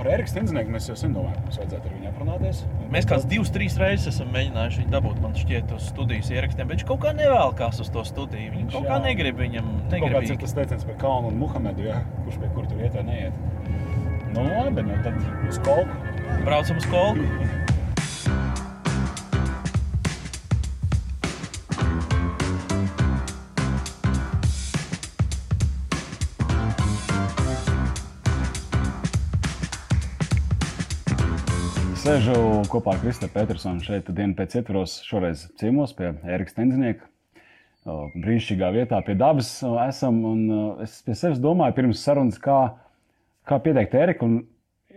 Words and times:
Par 0.00 0.08
Eriku 0.14 0.30
Stendzenieku 0.32 0.72
mēs 0.72 0.86
jau 0.88 0.94
sen 0.96 1.12
domājam, 1.12 1.42
mums 1.44 1.58
vajadzētu 1.60 1.90
ar 1.90 1.92
viņu 1.92 2.08
aprunāties. 2.08 2.60
Mēs 2.94 3.04
kāds 3.10 3.26
divas, 3.28 3.50
trīs 3.52 3.74
reizes 3.76 4.06
esam 4.14 4.30
mēģinājuši 4.32 4.80
viņu 4.80 4.92
dabūt, 4.94 5.18
man 5.20 5.34
šķiet, 5.36 5.74
uz 5.76 5.90
studijas 5.90 6.30
ierakstiem, 6.32 6.70
bet 6.70 6.78
viņš 6.80 6.86
kaut 6.88 7.02
kā 7.04 7.12
nevēlkās 7.18 7.82
uz 7.84 7.90
to 7.92 8.04
studiju. 8.08 8.54
Viņš 8.54 8.72
kaut 8.78 8.88
kā 8.88 8.96
Jā. 8.96 9.02
negrib 9.04 9.36
viņam, 9.42 9.68
Kaut 9.92 10.06
kāds 10.06 10.30
ir 10.30 10.38
negrib. 10.38 10.40
tas 10.46 10.56
teiciens 10.56 10.88
par 10.88 10.96
Kalnu 11.04 11.28
un 11.34 11.36
Muhamedu, 11.42 11.84
ja? 11.90 12.00
kurš 12.24 12.40
pie 12.40 12.50
kur 12.56 12.70
tur 12.72 12.80
iet 12.80 12.96
vai 12.96 13.04
neiet. 13.10 13.44
Nu, 14.32 14.46
labi, 14.48 14.86
nu 14.88 14.96
tad 15.04 15.20
uz 15.50 15.60
kolku. 15.68 16.00
Braucam 16.48 16.80
uz 16.80 16.88
kolku. 16.88 17.28
Sēžu 32.10 32.64
kopā 32.66 32.96
ar 32.96 33.02
Kristēnu 33.04 33.30
Petersonu 33.30 33.84
šeit 33.86 34.08
dienas 34.10 34.34
pēc 34.34 34.56
ietvaros, 34.58 34.96
šoreiz 35.06 35.44
ciemos 35.60 35.92
pie 35.94 36.08
Erika 36.26 36.50
Stendznieka. 36.50 37.06
Brīnišķīgā 37.86 38.70
vietā 38.74 38.98
pie 39.06 39.14
dabas 39.14 39.52
esam. 39.84 40.18
Es 40.82 40.96
pie 41.06 41.14
sevis 41.14 41.38
domāju, 41.38 41.76
pirms 41.76 42.02
sarunas, 42.02 42.40
kā, 42.42 42.58
kā 43.46 43.60
pieteikt 43.62 43.94
Eriku. 43.94 44.26
un 44.26 44.42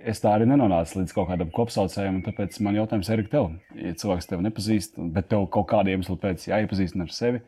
Es 0.09 0.25
tā 0.25 0.33
arī 0.33 0.49
nenonācu 0.49 1.03
līdz 1.03 1.13
kaut 1.13 1.29
kādam 1.29 1.53
kopsaucējam. 1.53 2.17
un 2.17 2.25
Tāpēc 2.25 2.57
man 2.65 2.81
jautājums, 2.81 3.13
Erika, 3.13 3.35
tev, 3.37 3.53
ja 3.77 3.93
cilvēks 3.93 4.33
tevi 4.33 4.49
nepazīst, 4.49 4.97
bet 5.13 5.29
tev 5.29 5.45
kaut 5.53 5.69
kāda 5.69 5.93
iemesla 5.93 6.17
pēc 6.17 6.49
jāiepazīstina 6.49 7.05
ar 7.05 7.13
sevi, 7.13 7.45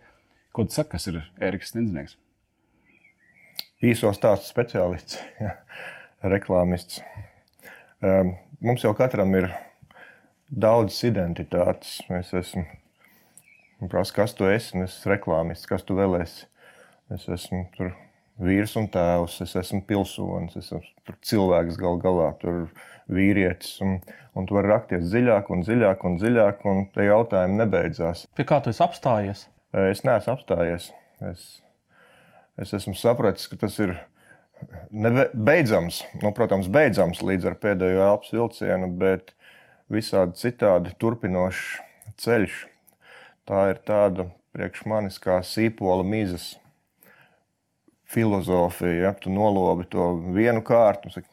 ko 0.54 0.70
tu 0.70 0.78
saki, 0.78 0.94
kas 0.94 1.10
ir 1.10 1.24
Eriks 1.42 1.74
Stendznieks? 1.74 2.20
īso 3.82 4.14
stāstu 4.14 4.54
speciālists, 4.54 5.18
reklāmists. 6.36 7.02
Um, 8.04 8.34
mums 8.60 8.84
jau 8.84 8.92
katram 8.98 9.32
ir 9.38 9.48
daudzas 10.50 11.04
identitātes. 11.08 12.00
Es 12.20 12.34
esmu, 12.36 12.66
man 13.80 13.92
prasa, 13.92 14.16
kas 14.18 14.36
tu 14.36 14.50
esi, 14.50 14.76
es 14.84 14.98
esmu 14.98 15.14
reklāmists, 15.14 15.70
kas 15.70 15.86
tu 15.88 15.98
vēl 15.98 16.20
esi. 16.22 16.50
Es 17.14 17.28
esmu 17.30 17.68
tur 17.76 17.94
vīrs 18.42 18.74
un 18.80 18.90
tēvs, 18.92 19.38
es 19.46 19.54
esmu 19.62 19.84
pilsonis, 19.88 20.58
es 20.60 20.72
esmu 20.74 21.16
cilvēks 21.24 21.78
gal 21.80 22.00
galā, 22.02 22.32
tur 22.42 22.66
vīrietis. 23.12 23.78
Un, 23.86 24.00
un 24.36 24.48
tu 24.50 24.58
vari 24.58 24.74
rakties 24.74 25.06
dziļāk 25.12 25.52
un 25.54 25.62
dziļāk 25.64 26.08
un 26.10 26.18
dziļāk, 26.20 26.66
un 26.72 26.82
tie 26.96 27.08
jautājumi 27.08 27.62
nebeidzās. 27.62 28.26
Pie 28.36 28.48
kā 28.50 28.60
tu 28.64 28.74
esi 28.74 28.84
apstājies? 28.84 29.46
Es 29.86 30.04
neesmu 30.08 30.34
apstājies. 30.36 30.90
Es, 31.30 31.46
es 32.60 32.76
esmu 32.76 32.96
sapratis, 33.00 33.48
ka 33.52 33.60
tas 33.62 33.78
ir 33.84 33.96
beidzams. 35.34 36.04
Nu, 36.22 36.32
protams, 36.36 36.70
beidzams 36.72 37.22
līdz 37.26 37.52
ar 37.52 37.58
pēdējo 37.62 38.04
elpas 38.10 38.34
vilcienu, 38.36 38.90
bet 39.00 39.34
visādi 39.92 40.38
citādi 40.40 40.94
turpinošs 41.02 41.66
ceļš. 42.22 42.60
Tā 43.46 43.70
ir 43.74 43.82
tāda 43.86 44.30
priekš 44.56 44.86
manis 44.90 45.20
kā 45.22 45.38
sīpola 45.46 46.06
mīzes 46.08 46.56
filozofija. 48.10 49.10
Ja? 49.10 49.14
Tu 49.14 49.34
nolobi 49.34 49.88
to 49.92 50.14
vienu 50.36 50.64
kārtu, 50.66 51.10
un 51.10 51.16
saki, 51.18 51.30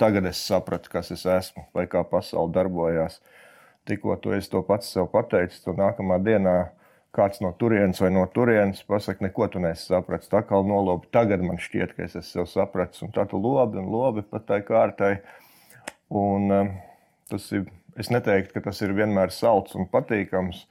tagad 0.00 0.28
es 0.30 0.42
sapratu, 0.44 0.92
kas 0.92 1.10
es 1.14 1.24
esmu 1.26 1.66
vai 1.76 1.86
kā 1.90 2.04
pasaule 2.06 2.52
darbojas. 2.54 3.20
Tikko 3.88 4.16
tu 4.20 4.34
esi 4.36 4.50
to 4.52 4.62
pats 4.66 4.92
sev 4.92 5.08
pateicis, 5.10 5.62
to 5.64 5.72
nākamā 5.74 6.20
dienā 6.22 6.58
kāds 7.16 7.40
no 7.42 7.50
turienes 7.58 8.00
vai 8.02 8.10
no 8.14 8.22
turienes 8.30 8.82
pasakā, 8.86 9.24
neko 9.26 9.48
tu 9.50 9.62
nesi 9.62 9.88
sapratis. 9.90 10.30
Tā 10.30 10.44
kā 10.46 10.60
nolobi, 10.66 11.10
tagad 11.14 11.42
man 11.44 11.58
šķiet, 11.60 11.96
ka 11.96 12.06
es 12.06 12.16
esmu 12.16 12.30
sev 12.30 12.48
sapratis, 12.52 13.02
un 13.06 13.12
tā 13.14 13.26
tu 13.30 13.40
lobi 13.40 13.80
un 13.82 13.90
lobi 13.90 14.24
pat 14.26 14.46
tai 14.50 14.60
kārtai. 14.66 15.16
Un, 16.10 16.50
um, 16.54 16.72
tas 17.30 17.46
ir, 17.54 17.66
es 17.98 18.10
neteiktu, 18.14 18.54
ka 18.56 18.64
tas 18.70 18.80
ir 18.82 18.94
vienmēr 18.96 19.34
salds 19.34 19.76
un 19.78 19.90
patīkams 19.90 20.64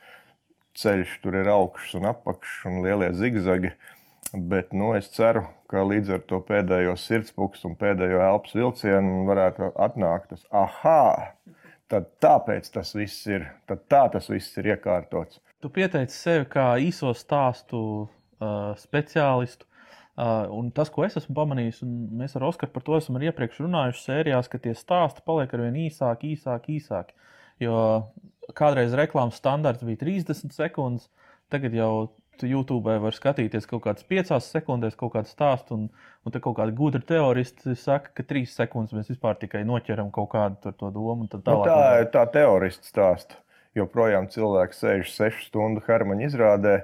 ceļš, 0.80 1.20
tur 1.24 1.36
ir 1.40 1.50
augšs 1.52 1.96
un 2.00 2.08
apakšs 2.12 2.66
un 2.70 2.84
lielie 2.86 3.12
zigzagi. 3.16 3.74
Bet 4.30 4.76
nu, 4.78 4.92
es 4.94 5.10
ceru, 5.10 5.42
ka 5.72 5.82
līdz 5.84 6.12
ar 6.16 6.26
to 6.30 6.40
pēdējo 6.46 6.94
sirdspūks 7.00 7.66
un 7.66 7.76
pēdējo 7.80 8.22
elpas 8.22 8.54
vilcienu 8.56 9.24
varētu 9.26 9.72
atnākt 9.82 10.36
tas 10.36 10.46
ah, 10.54 11.32
tad 11.90 12.12
tāpēc 12.22 12.70
tas 12.76 12.94
viss 12.96 13.26
ir, 13.28 13.48
tad 13.66 13.88
tā 13.90 14.04
tas 14.14 14.30
viss 14.30 14.58
ir 14.62 14.76
iekārtots. 14.76 15.42
Tu 15.60 15.72
pieteici 15.76 16.16
sevi 16.16 16.46
kā 16.48 16.68
īso 16.80 17.12
stāstu 17.18 17.80
uh, 18.06 18.72
speciālistu. 18.80 19.68
Uh, 20.20 20.48
un 20.52 20.72
tas, 20.76 20.90
ko 20.92 21.06
es 21.06 21.16
esmu 21.16 21.32
pamanījis, 21.36 21.82
un 21.86 21.92
mēs 22.20 22.36
ar 22.36 22.44
Oskaru 22.50 22.74
par 22.76 22.84
to 22.84 22.98
esam 22.98 23.16
arī 23.16 23.30
iepriekš 23.30 23.62
runājuši 23.64 24.02
sērijās, 24.04 24.50
ka 24.52 24.60
tie 24.60 24.74
stāsti 24.76 25.24
paliek 25.28 25.54
ar 25.56 25.64
vien 25.64 25.78
īsāki, 25.86 26.34
īsāki, 26.36 26.76
īsāki. 26.80 27.16
Jo 27.64 27.78
kādreiz 28.56 28.96
reklāmas 29.00 29.40
standarts 29.40 29.86
bija 29.88 30.02
30 30.02 30.56
sekundes, 30.56 31.08
tagad 31.52 31.76
jau 31.76 31.92
tu 32.40 32.48
YouTube 32.48 32.96
var 33.04 33.16
skatīties 33.16 33.68
kaut 33.68 33.84
kādas 33.86 34.06
5 34.08 34.32
sekundēs, 34.46 34.96
kaut 35.00 35.14
kādu 35.16 35.32
stāstu, 35.32 35.76
un, 35.76 35.90
un 36.24 36.36
te 36.36 36.42
kaut 36.44 36.58
kādi 36.60 36.76
gudri 36.76 37.04
teoristi 37.08 37.76
saka, 37.80 38.14
ka 38.16 38.26
3 38.32 38.48
sekundes 38.54 38.96
mēs 38.96 39.12
vispār 39.12 39.40
tikai 39.42 39.66
noķeram 39.68 40.12
kaut 40.16 40.32
kādu 40.36 40.72
to 40.72 40.92
domu. 40.96 41.26
un 41.26 41.32
tad 41.32 41.44
Nu, 41.48 41.60
tā 41.68 41.82
ir 42.04 42.12
tā 42.16 42.26
teorista 42.32 42.88
stāsta. 42.88 43.40
Joprojām 43.80 44.28
cilvēks 44.32 44.84
sēž 44.84 45.12
6 45.16 45.50
stundu 45.50 45.84
harmoņa 45.88 46.28
izrādē, 46.28 46.76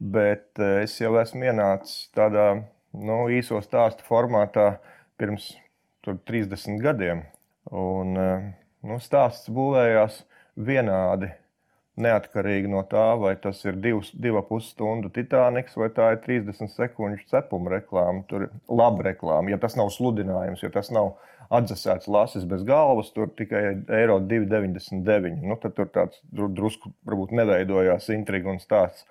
bet 0.00 0.60
eh, 0.60 0.82
es 0.84 0.98
jau 1.00 1.14
esmu 1.20 1.50
ienācis 1.50 2.08
tādā 2.16 2.46
nu, 2.92 3.22
īso 3.32 3.60
stāstu 3.64 4.06
formātā 4.06 4.72
pirms 5.20 5.52
tur, 6.04 6.18
30 6.26 6.80
gadiem. 6.82 7.22
Un, 7.70 8.16
eh, 8.16 8.48
nu, 8.86 8.98
stāsts 9.02 9.52
būvējās 9.52 10.24
vienādi. 10.56 11.30
Neatkarīgi 12.00 12.70
no 12.70 12.80
tā, 12.88 13.10
vai 13.20 13.34
tas 13.36 13.58
ir 13.66 13.76
divs, 13.82 14.12
divu 14.16 14.40
pusstundu 14.46 15.10
Titaniks 15.12 15.74
vai 15.76 15.90
tā 15.92 16.14
ir 16.14 16.22
30 16.24 16.70
sekundžu 16.72 17.26
cepuma 17.28 17.74
reklāma. 17.74 18.22
Tur 18.30 18.46
ir 18.46 18.54
laba 18.70 19.10
reklāma. 19.10 19.52
Ja 19.52 19.58
tas 19.60 19.76
nav 19.76 19.90
sludinājums, 19.92 20.62
ja 20.64 20.70
tas 20.72 20.88
nav 20.94 21.18
atdzesēts 21.50 22.08
lasis 22.10 22.46
bez 22.48 22.62
galvas, 22.66 23.10
tur 23.14 23.30
tikai 23.36 23.62
eiro 23.98 24.20
2,99. 24.22 25.40
Nu, 25.42 25.56
tad 25.60 25.74
tur 25.78 25.90
tāds 25.90 26.20
dru- 26.30 26.50
drusku 26.54 26.92
varbūt 27.06 27.34
neveidojās 27.34 28.08
intriga 28.14 28.52
un 28.52 28.62
stāsts. 28.62 29.06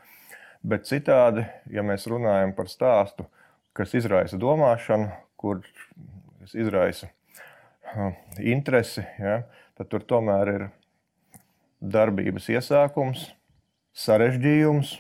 Bet 0.63 0.88
citādi, 0.88 1.45
ja 1.72 1.83
mēs 1.88 2.07
runājam 2.11 2.55
par 2.55 2.72
stāstu, 2.72 3.27
kas 3.75 3.94
izraisa 3.95 4.39
domāšanu, 4.39 5.11
kurš 5.39 5.88
izraisa 6.55 7.11
interesi, 8.39 9.03
ja, 9.19 9.41
tad 9.77 9.89
tur 9.91 10.03
tomēr 10.07 10.51
ir 10.53 10.66
darbības 11.79 12.50
iesākums, 12.51 13.29
sarežģījums, 13.95 14.97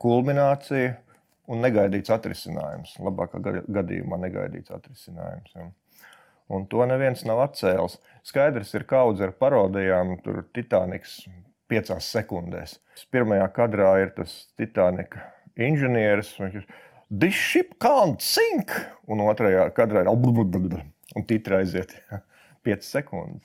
kulminācija 0.00 0.96
un 1.48 1.62
negaidīts 1.64 2.12
atrisinājums. 2.14 2.96
Labākā 3.02 3.40
ga- 3.44 3.64
gadījumā 3.80 4.18
negaidīts 4.24 4.74
atrisinājums. 4.74 5.54
Ja. 5.56 5.68
Un 6.48 6.66
to 6.66 6.84
neviens 6.88 7.24
nav 7.28 7.42
atcēlis. 7.48 7.98
Skaidrs 8.24 8.74
ir 8.74 8.84
kaudze 8.88 9.26
ar 9.28 9.32
parodijām, 9.36 10.16
tur 10.24 10.44
Titaniks 10.54 11.22
piecās 11.68 12.08
sekundēs. 12.08 12.78
Pirmajā 13.12 13.48
kadrā 13.56 13.90
ir 14.02 14.14
tas 14.16 14.48
Titanika 14.58 15.20
inženieris. 15.56 16.36
This 17.10 17.34
ship 17.34 17.74
can't 17.80 18.20
sink! 18.20 18.72
Un 19.08 19.24
otrajā 19.24 19.68
kadrā 19.76 20.04
ir 20.04 20.12
un 21.16 21.24
titra 21.24 21.62
aiziet 21.62 21.94
5 22.64 22.84
sekundes. 22.84 23.44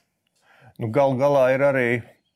Nu, 0.82 0.90
Galu 0.92 1.20
galā 1.20 1.46
ir 1.54 1.64
arī 1.64 1.88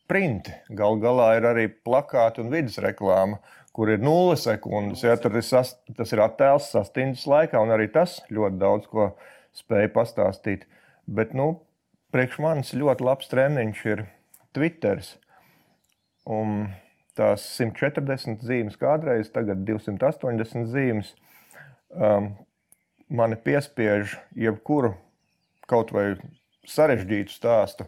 printi, 0.07 0.53
galu 0.77 1.01
galā 1.01 1.31
ir 1.39 1.47
arī 1.49 1.65
plakāti 1.67 2.43
un 2.43 2.51
vidas 2.53 2.77
reklāma, 2.83 3.39
kur 3.77 3.91
ir 3.93 4.01
nulle 4.01 4.33
sekundes. 4.41 5.03
Ja, 5.05 5.13
ir 5.13 5.45
sas, 5.45 5.75
tas 5.97 6.13
ir 6.15 6.23
attēls 6.23 6.71
sastāvdaļas 6.73 7.27
laikā, 7.29 7.61
un 7.61 7.73
arī 7.75 7.85
tas 7.93 8.17
ļoti 8.33 8.57
daudz 8.57 8.89
ko 8.89 9.11
spēja 9.53 9.91
pastāstīt. 9.93 10.65
Bet 11.05 11.35
nu, 11.37 11.51
priekš 12.13 12.39
manis 12.41 12.73
ļoti 12.73 13.05
labs 13.05 13.29
treniņš 13.29 13.83
ir 13.93 14.03
Twitter. 14.57 15.03
Un 16.25 16.71
tās 17.17 17.45
140 17.59 18.41
zīmes 18.49 18.81
kādreiz, 18.81 19.29
tagad 19.33 19.61
280 19.69 20.67
zīmes. 20.73 21.13
Um, 21.93 22.33
mani 23.07 23.37
piespiež 23.39 24.17
jebkuru 24.35 24.95
kaut 25.69 25.93
vai 25.95 26.15
sarežģītu 26.67 27.31
stāstu 27.31 27.87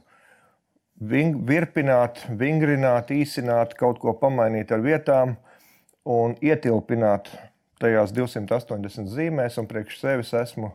virpināt, 0.99 2.25
vingrināt, 2.39 3.11
īsināt, 3.11 3.73
kaut 3.79 3.99
ko 4.03 4.13
pamainīt 4.19 4.71
ar 4.71 4.81
vietām 4.83 5.37
un 6.09 6.35
ietilpināt 6.41 7.29
tajās 7.79 8.13
280 8.15 9.09
zīmēs. 9.13 9.59
Un 9.61 9.67
priekš 9.69 9.99
sevis 10.01 10.33
esmu 10.37 10.73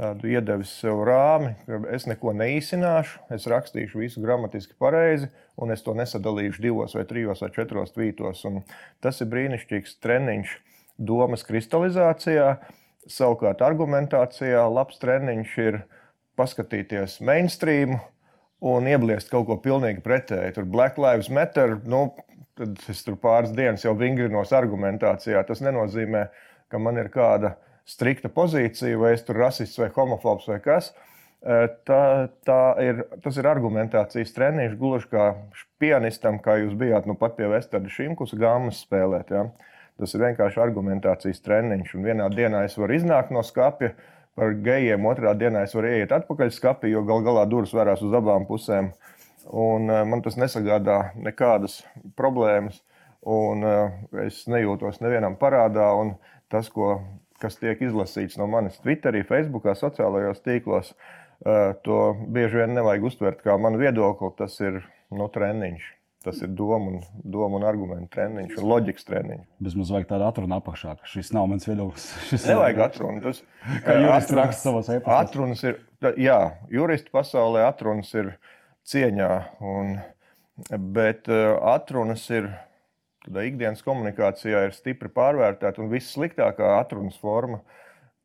iedevis 0.00 0.72
sev 0.80 1.02
rāmi, 1.04 1.52
ka 1.66 1.80
es 1.92 2.06
neko 2.08 2.32
neīsināšu, 2.36 3.20
es 3.36 3.46
rakstīšu 3.50 4.00
visu 4.00 4.22
gramatiski 4.24 4.76
pareizi, 4.80 5.28
un 5.60 5.74
es 5.74 5.84
to 5.84 5.92
nesadalīšu 5.96 6.62
divos, 6.64 6.94
vai 6.96 7.04
trijos, 7.08 7.42
vai 7.44 7.50
četros 7.52 7.92
tvītos. 7.96 8.44
Un 8.48 8.62
tas 9.04 9.20
ir 9.20 9.28
brīnišķīgs 9.32 9.98
treniņš 10.00 10.54
domas 10.96 11.44
kristalizācijā. 11.48 12.54
Savukārt, 13.10 13.62
argumentācijā 13.64 14.64
labs 14.70 15.00
treniņš 15.02 15.52
ir 15.64 15.82
paskatīties 16.40 17.20
mainstream 17.24 17.98
un 18.60 18.88
iebliest 18.88 19.30
kaut 19.32 19.48
ko 19.48 19.56
pilnīgi 19.60 20.04
pretēju. 20.04 20.56
Tur 20.56 20.68
Black 20.68 21.00
Lives 21.00 21.30
Matter, 21.32 21.78
nu, 21.88 22.10
tad 22.60 22.80
es 22.92 23.02
tur 23.06 23.16
pāris 23.20 23.54
dienas 23.56 23.84
jau 23.86 23.94
vingrinos 23.98 24.52
argumentācijā. 24.56 25.42
Tas 25.48 25.62
nenozīmē, 25.64 26.26
ka 26.70 26.80
man 26.82 27.00
ir 27.00 27.08
kāda 27.12 27.54
strikta 27.88 28.30
pozīcija, 28.32 28.98
vai 29.00 29.14
es 29.16 29.24
tur 29.26 29.40
rasists 29.40 29.80
vai 29.80 29.88
homofobs 29.94 30.50
vai 30.50 30.60
kas. 30.64 30.92
Tā, 31.40 32.02
tā 32.44 32.60
ir, 32.84 33.00
tas 33.24 33.38
ir 33.40 33.48
argumentācijas 33.48 34.34
treniņš, 34.36 34.76
gluži 34.76 35.08
kā 35.08 35.30
pianistam, 35.80 36.36
kā 36.44 36.58
jūs 36.60 36.74
bijāt 36.76 37.08
nu 37.08 37.16
pat 37.16 37.38
pie 37.38 37.48
Vestarda 37.48 37.88
Šimkus 37.88 38.36
gāmas 38.36 38.82
spēlēt. 38.84 39.32
Ja? 39.32 39.46
Tas 40.00 40.12
ir 40.14 40.26
vienkārši 40.26 40.60
argumentācijas 40.60 41.40
treniņš. 41.44 41.94
Un 41.96 42.08
vienā 42.10 42.28
dienā 42.32 42.66
es 42.68 42.76
varu 42.80 42.98
iznākt 42.98 43.32
no 43.32 43.40
skapja 43.46 43.94
par 44.36 44.52
gejiem, 44.64 45.08
otrā 45.08 45.32
dienā 45.36 45.64
es 45.64 45.72
varu 45.76 45.94
iet 45.96 46.12
atpakaļ 46.12 46.52
skapī, 46.54 46.92
jo 46.92 47.02
gal 47.08 47.24
galā 47.24 47.46
durvis 47.48 47.72
vērās 47.76 48.04
uz 48.04 48.14
abām 48.16 48.44
pusēm. 48.48 48.92
Un, 49.46 49.88
uh, 49.90 50.02
man 50.08 50.24
tas 50.24 50.38
nesagādā 50.40 51.12
nekādas 51.18 51.80
problēmas. 52.18 52.82
Un, 53.20 53.64
uh, 53.66 53.96
es 54.24 54.42
nejūtos 54.50 55.02
nevienam 55.04 55.36
parādā. 55.40 55.90
Tas, 56.50 56.70
ko, 56.72 56.96
kas 57.42 57.60
tiek 57.60 57.80
izlasīts 57.84 58.38
no 58.40 58.48
manis 58.50 58.80
Twitterī, 58.82 59.22
Facebookā, 59.28 59.76
sociālajos 59.78 60.42
tīklos, 60.44 60.92
uh, 60.92 61.72
to 61.86 62.02
bieži 62.28 62.62
vien 62.62 62.76
nevajag 62.76 63.08
uztvert 63.12 63.40
kā 63.46 63.56
manu 63.60 63.80
viedokli. 63.80 64.32
Tas 64.40 64.58
ir 64.64 64.82
nu, 65.14 65.30
treniņš. 65.32 65.96
Tas 66.20 66.36
ir 66.44 66.50
doma 66.52 66.90
un, 66.90 66.96
doma 67.24 67.56
un 67.56 67.62
argumentu 67.64 68.10
treniņš, 68.12 68.58
un 68.60 68.66
loģikas 68.68 69.06
treniņš. 69.08 69.44
Bet 69.64 69.76
mums 69.78 69.92
vajag 69.94 70.10
tādu 70.10 70.26
atrunu 70.26 70.56
apakšā, 70.58 70.92
ka 71.00 71.08
šis 71.08 71.30
nav 71.32 71.46
mans 71.48 71.64
viedoklis. 71.64 72.10
Šis 72.28 72.44
nevajag 72.50 72.82
atrunu. 72.90 73.22
Tas, 73.24 73.40
kā 73.86 73.94
jurists 74.02 74.34
raksta 74.36 74.66
savos 74.66 74.90
e-pastos. 74.92 75.30
Atrunas 75.30 75.64
ir, 75.64 75.78
jā, 76.20 76.36
juristi 76.68 77.14
pasaulē 77.14 77.64
atrunas 77.70 78.12
ir 78.12 78.34
cieņā, 78.90 79.30
un, 79.72 79.94
bet 80.96 81.30
uh, 81.30 81.56
atrunas 81.72 82.26
ir, 82.34 82.50
tādā 83.26 83.46
ikdienas 83.48 83.84
komunikācijā 83.86 84.66
ir 84.66 84.76
stipri 84.76 85.12
pārvērtēta, 85.14 85.82
un 85.82 85.92
vissliktākā 85.92 86.74
atrunas 86.80 87.18
forma 87.20 87.62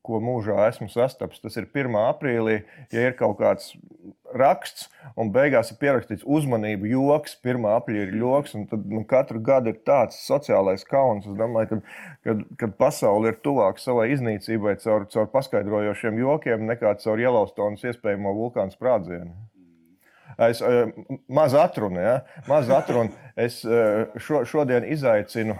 ko 0.06 0.20
mūžā 0.24 0.68
esmu 0.70 0.88
sastapis. 0.92 1.42
Tas 1.44 1.58
ir 1.60 1.68
1. 1.68 1.96
aprīlī, 2.12 2.60
ja 2.94 3.08
ir 3.08 3.16
kaut 3.18 3.40
kāds 3.40 3.72
raksts, 4.36 4.90
un 5.20 5.32
beigās 5.36 5.72
ir 5.72 5.80
pierakstīts 5.82 6.26
uzmanību, 6.38 6.90
joks, 6.92 7.38
1. 7.42 7.66
aprīļa 7.72 8.06
ir 8.10 8.20
joks, 8.22 8.56
un 8.58 8.68
tad 8.72 8.86
nu, 8.92 9.04
katru 9.10 9.42
gadu 9.46 9.74
ir 9.74 9.82
tāds 9.88 10.20
sociālais 10.28 10.86
kauns. 10.88 11.26
Es 11.30 11.40
domāju, 11.40 11.82
ka 12.26 12.38
kad 12.62 12.78
pasaule 12.82 13.34
ir 13.34 13.42
tuvāk 13.46 13.82
savai 13.82 14.12
iznīcībai 14.16 14.78
caur, 14.84 15.10
caur 15.12 15.32
paskaidrojošiem 15.34 16.22
jokiem 16.22 16.70
nekā 16.70 16.96
caur 17.04 17.22
Yellowstones 17.22 17.86
iespējamo 17.90 18.36
vulkānu 18.38 18.76
sprādzienu. 18.76 19.34
Es 20.38 20.62
eh, 20.62 20.92
maz 21.32 21.54
atrunu, 21.56 22.00
ja? 22.02 22.20
maz 22.48 22.70
atrunu. 22.70 23.14
Es 23.36 23.62
eh, 23.66 24.06
šo, 24.20 24.44
šodien 24.48 24.88
izaicinu, 24.92 25.56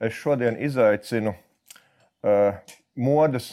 es 0.00 0.16
šodien 0.16 0.56
izaicinu 0.60 1.34
uh, 2.24 2.56
modes, 3.00 3.50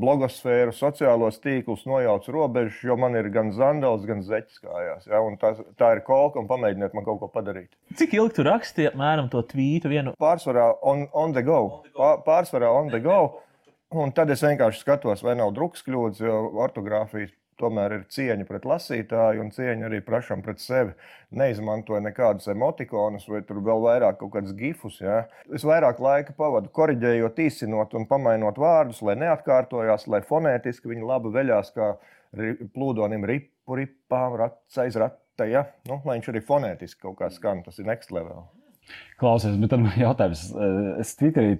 blogosfēru, 0.00 0.74
sociālos 0.74 1.38
tīklus 1.42 1.84
nojauc 1.88 2.26
robežas, 2.34 2.80
jo 2.86 2.96
man 3.00 3.16
ir 3.18 3.28
gan 3.34 3.52
zandals, 3.54 4.04
gan 4.08 4.22
zeķis 4.26 4.60
kājās. 4.62 5.06
Ja? 5.10 5.22
Tā, 5.40 5.52
tā 5.78 5.92
ir 5.96 6.02
kolka 6.06 6.42
un 6.42 6.50
pamēģiniet 6.50 6.94
man 6.96 7.06
kaut 7.06 7.22
ko 7.22 7.30
padarīt. 7.32 7.70
Cik 7.98 8.16
ilgi 8.18 8.38
tu 8.38 8.46
rakstīji 8.46 8.90
apmēram 8.92 9.30
to 9.32 9.42
tvītu? 9.50 9.90
Vienu? 9.92 10.14
Pārsvarā 10.20 10.72
on, 10.82 11.06
on 11.14 11.34
the 11.36 11.42
go. 11.46 11.84
Pārsvarā 12.26 12.70
on 12.74 12.92
the 12.92 13.02
go. 13.04 13.40
Un 13.94 14.10
tad 14.14 14.30
es 14.34 14.42
vienkārši 14.42 14.82
skatos, 14.82 15.22
vai 15.22 15.36
nav 15.38 15.52
drukas 15.54 15.84
kļūdas, 15.86 16.22
jo 16.24 16.38
ortogrāfija 16.64 17.30
tomēr 17.60 17.96
ir 17.96 18.04
cieņa 18.12 18.46
pret 18.48 18.66
lasītāju 18.68 19.42
un 19.44 19.50
cieņa 19.54 19.88
arī 19.88 20.00
pašam 20.04 20.42
pret 20.44 20.62
sevi. 20.62 20.94
Neizmantoju 21.34 22.02
nekādus 22.04 22.50
emotikonus 22.52 23.26
vai 23.30 23.42
tur 23.46 23.60
vēl 23.64 23.82
vairāk 23.84 24.20
kaut 24.20 24.34
kādus 24.36 24.54
gifus. 24.58 25.00
Ja. 25.02 25.24
Es 25.54 25.66
vairāk 25.66 26.02
laika 26.02 26.34
pavadu 26.36 26.70
korģējot, 26.74 27.40
īsinot 27.46 27.96
un 27.98 28.08
pamainot 28.10 28.60
vārdus, 28.60 29.02
lai 29.06 29.16
neatkārtojās, 29.22 30.08
lai 30.12 30.22
fonētiski 30.26 30.92
viņi 30.92 31.08
labi 31.10 31.34
veļās 31.34 31.74
kā 31.74 31.94
plūdonim 32.74 33.26
ripu, 33.28 33.78
ripām, 33.78 34.38
racais, 34.40 34.98
rata, 35.00 35.46
ja. 35.48 35.66
nu, 35.88 36.00
lai 36.04 36.18
viņš 36.18 36.32
arī 36.32 36.44
fonētiski 36.44 37.06
kaut 37.06 37.20
kā 37.22 37.30
skan. 37.34 37.62
Tas 37.66 37.80
ir 37.80 37.88
next 37.90 38.14
level. 38.14 38.46
Klausies, 39.20 39.56
bet 39.60 39.72
tad 39.72 39.80
man 39.84 39.94
jautājums. 39.96 40.50
Es 41.00 41.14
Twitterī 41.18 41.56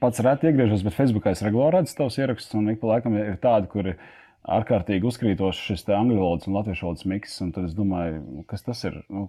pats 0.00 0.20
reti 0.24 0.48
iegriežos, 0.50 0.84
bet 0.86 0.96
Facebookā 0.96 1.32
es 1.34 1.42
regulāri 1.46 1.78
redzu 1.78 1.96
tavus 1.98 2.18
ierakstus, 2.18 2.54
un 2.58 2.72
ik 2.72 2.80
pa 2.80 2.94
laikam 2.94 3.16
ir 3.18 3.36
tādi, 3.42 3.70
kuri 3.70 3.94
ir 3.94 4.00
ārkārtīgi 4.46 5.06
uzkrītošs 5.08 5.60
šis 5.70 5.84
angļu 5.90 6.18
valodas 6.20 6.48
un 6.48 6.56
latviešu 6.56 6.86
valodas 6.86 7.06
miks. 7.10 7.36
Tad 7.42 7.64
es 7.66 7.74
domāju, 7.76 8.44
kas 8.50 8.64
tas 8.66 8.82
ir? 8.86 8.98
Nu, 9.12 9.26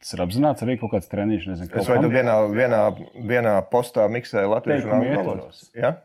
tas 0.00 0.14
ir 0.16 0.24
apzināts 0.24 0.64
arī 0.64 0.78
kaut 0.80 0.94
kāds 0.94 1.10
treniņš. 1.12 1.48
Nezinu, 1.52 1.72
es 1.82 1.90
vai 1.90 1.98
tu 2.02 2.12
vienā, 2.12 2.36
vienā, 2.52 2.82
vienā 3.28 3.56
postā 3.72 4.06
miksēju 4.12 4.52
latviešu 4.54 4.88
un 4.88 4.96
angļu 4.98 5.18
valodas? 5.18 5.64
Ja? 5.76 5.98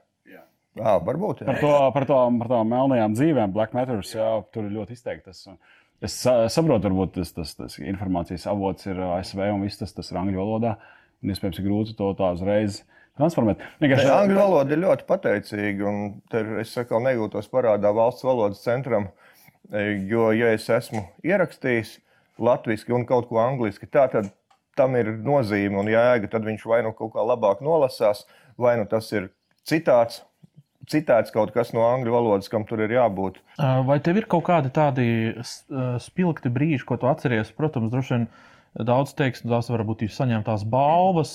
Jā, 0.73 0.95
varbūt. 1.05 1.43
Jā. 1.43 1.51
Par, 1.51 1.59
to, 1.61 1.73
par, 1.93 2.05
to, 2.09 2.19
par 2.39 2.49
to 2.49 2.59
melnajām 2.65 3.13
dzīvēm, 3.13 3.51
Black 3.53 3.75
Matters, 3.77 4.15
jā, 4.15 4.29
tur 4.55 4.65
ir 4.65 4.73
ļoti 4.79 4.97
izteikts. 4.97 5.45
Es 6.03 6.15
saprotu, 6.25 6.89
varbūt 6.89 7.13
tas, 7.19 7.29
tas, 7.35 7.53
tas 7.59 7.77
informācijas 7.77 8.47
avots 8.49 8.89
ir 8.89 8.97
ASV 9.05 9.43
un 9.53 9.67
viss 9.67 9.79
tas, 9.79 9.93
tas 9.93 10.09
ir 10.09 10.17
angļu 10.19 10.41
valodā. 10.41 10.73
Un 11.23 11.31
iespējams, 11.31 11.61
ir 11.61 11.67
grūti 11.69 11.93
to 11.99 12.09
tā 12.17 12.33
uzreiz 12.35 12.81
transformēt. 13.19 13.61
Vienkārši 13.83 14.09
angļu 14.13 14.39
valoda 14.39 14.75
ir 14.75 14.83
ļoti 14.83 15.07
pateicīga, 15.09 15.89
un 15.89 16.59
es 16.61 16.73
saku, 16.73 17.01
nejūtos 17.03 17.49
parādā 17.51 17.93
valsts 17.95 18.25
valodas 18.25 18.63
centram, 18.65 19.09
e, 19.69 19.85
jo, 20.09 20.31
ja 20.35 20.53
es 20.55 20.69
esmu 20.71 21.05
ierakstījis 21.25 21.97
latviešu 22.43 22.97
un 22.97 23.07
kaut 23.09 23.29
ko 23.29 23.41
angliski, 23.43 23.89
tā 23.89 24.07
tad 24.11 24.31
tam 24.77 24.95
ir 24.97 25.11
nozīme 25.21 25.77
un 25.81 25.89
jēga. 25.91 26.31
Tad 26.33 26.45
viņš 26.47 26.67
vai 26.69 26.81
nu 26.85 26.93
kaut 26.97 27.13
kā 27.13 27.25
labāk 27.25 27.61
nolasās, 27.65 28.25
vai 28.57 28.77
nu 28.79 28.87
tas 28.89 29.11
ir 29.13 29.29
citāts. 29.69 30.23
Citēts 30.91 31.31
kaut 31.31 31.53
kas 31.55 31.69
no 31.71 31.85
angļu 31.87 32.11
valodas, 32.11 32.49
kam 32.51 32.65
tur 32.67 32.81
ir 32.83 32.91
jābūt. 32.91 33.37
Vai 33.87 34.01
tev 34.03 34.17
ir 34.19 34.25
kaut 34.27 34.43
kādi 34.49 34.67
tādi 34.75 35.05
spilgti 36.03 36.51
brīži, 36.51 36.83
ko 36.83 36.97
tu 36.99 37.07
atceries? 37.07 37.53
Protams, 37.55 37.87
droši 37.93 38.11
vien 38.11 38.25
uh, 38.25 38.41
Daudz 38.73 39.11
teiks, 39.13 39.43
tās 39.45 39.67
varbūt 39.69 40.01
ir 40.07 40.13
saņemtās 40.13 40.63
balvas, 40.65 41.33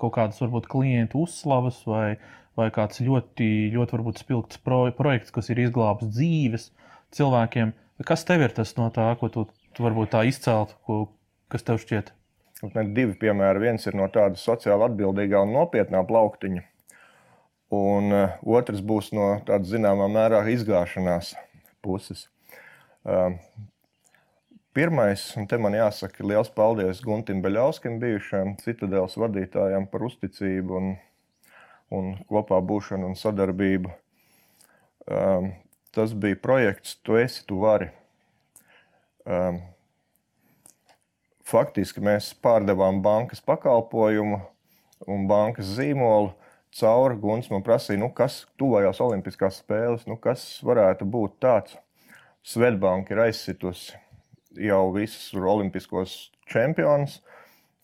kaut 0.00 0.14
kādas 0.16 0.40
varbūt 0.42 0.66
klientu 0.72 1.22
uzslavas 1.22 1.78
vai, 1.86 2.16
vai 2.58 2.66
kāds 2.74 2.98
ļoti, 3.04 3.70
ļoti 3.76 3.94
varbūt 3.94 4.22
spilgts 4.24 4.58
pro, 4.58 4.80
projekts, 4.98 5.30
kas 5.34 5.52
ir 5.54 5.62
izglābs 5.62 6.10
dzīves 6.10 6.72
cilvēkiem. 7.14 7.70
Kas 8.02 8.26
tev 8.26 8.42
ir 8.42 8.54
tas 8.56 8.74
no 8.74 8.88
tā, 8.90 9.06
ko 9.20 9.30
tu, 9.30 9.46
tu 9.70 9.86
varbūt 9.86 10.10
tā 10.16 10.24
izcelt, 10.26 10.74
ko, 10.82 11.04
kas 11.52 11.62
tev 11.62 11.78
šķiet? 11.78 12.10
Man 12.64 12.88
ir 12.88 12.94
divi 12.96 13.14
piemēri. 13.22 13.62
Viens 13.68 13.86
ir 13.86 13.94
no 13.98 14.08
tāda 14.10 14.40
sociāli 14.40 14.88
atbildīgā 14.88 15.44
un 15.46 15.54
nopietnā 15.54 16.02
plauktiņa, 16.08 16.64
un 17.76 18.18
otrs 18.58 18.82
būs 18.82 19.12
no 19.14 19.30
tādas 19.46 19.70
zināmā 19.70 20.10
mērā 20.10 20.42
izgāšanās 20.50 21.36
puses. 21.84 22.26
Pirmais, 24.74 25.22
un 25.38 25.44
te 25.46 25.54
man 25.54 25.76
jāsaka 25.76 26.24
liels 26.26 26.48
paldies 26.50 26.98
Guntim 27.06 27.38
Beļauskim, 27.44 28.00
bijušajam 28.02 28.56
citadēlas 28.58 29.14
vadītājam 29.22 29.86
par 29.92 30.02
uzticību 30.02 30.74
un, 30.80 30.88
un 31.94 32.08
kopā 32.26 32.58
būšanu 32.58 33.06
un 33.06 33.14
sadarbību. 33.14 33.92
Um, 35.06 35.46
tas 35.94 36.16
bija 36.18 36.40
projekts 36.42 36.98
Tu 37.06 37.20
esi, 37.22 37.44
tu 37.46 37.60
vari. 37.62 37.92
Um, 39.22 39.62
faktiski 41.46 42.02
mēs 42.02 42.34
pārdevām 42.42 42.98
bankas 43.06 43.46
pakalpojumu 43.46 44.42
un 45.06 45.30
bankas 45.30 45.70
zīmolu 45.78 46.34
cauri. 46.74 47.22
Guns 47.22 47.46
man 47.54 47.62
prasīja, 47.62 48.02
nu, 48.02 48.10
kas 48.10 48.42
tuvajās 48.58 49.06
Olimpiskās 49.06 49.62
spēles, 49.62 50.08
nu, 50.10 50.18
kas 50.18 50.48
varētu 50.66 51.06
būt 51.06 51.38
tāds. 51.46 51.78
Svetbanka 52.42 53.14
ir 53.14 53.28
aizsitusi 53.30 54.02
jau 54.60 54.84
visus 54.94 55.32
olimpiskos 55.34 56.16
čempionus. 56.50 57.20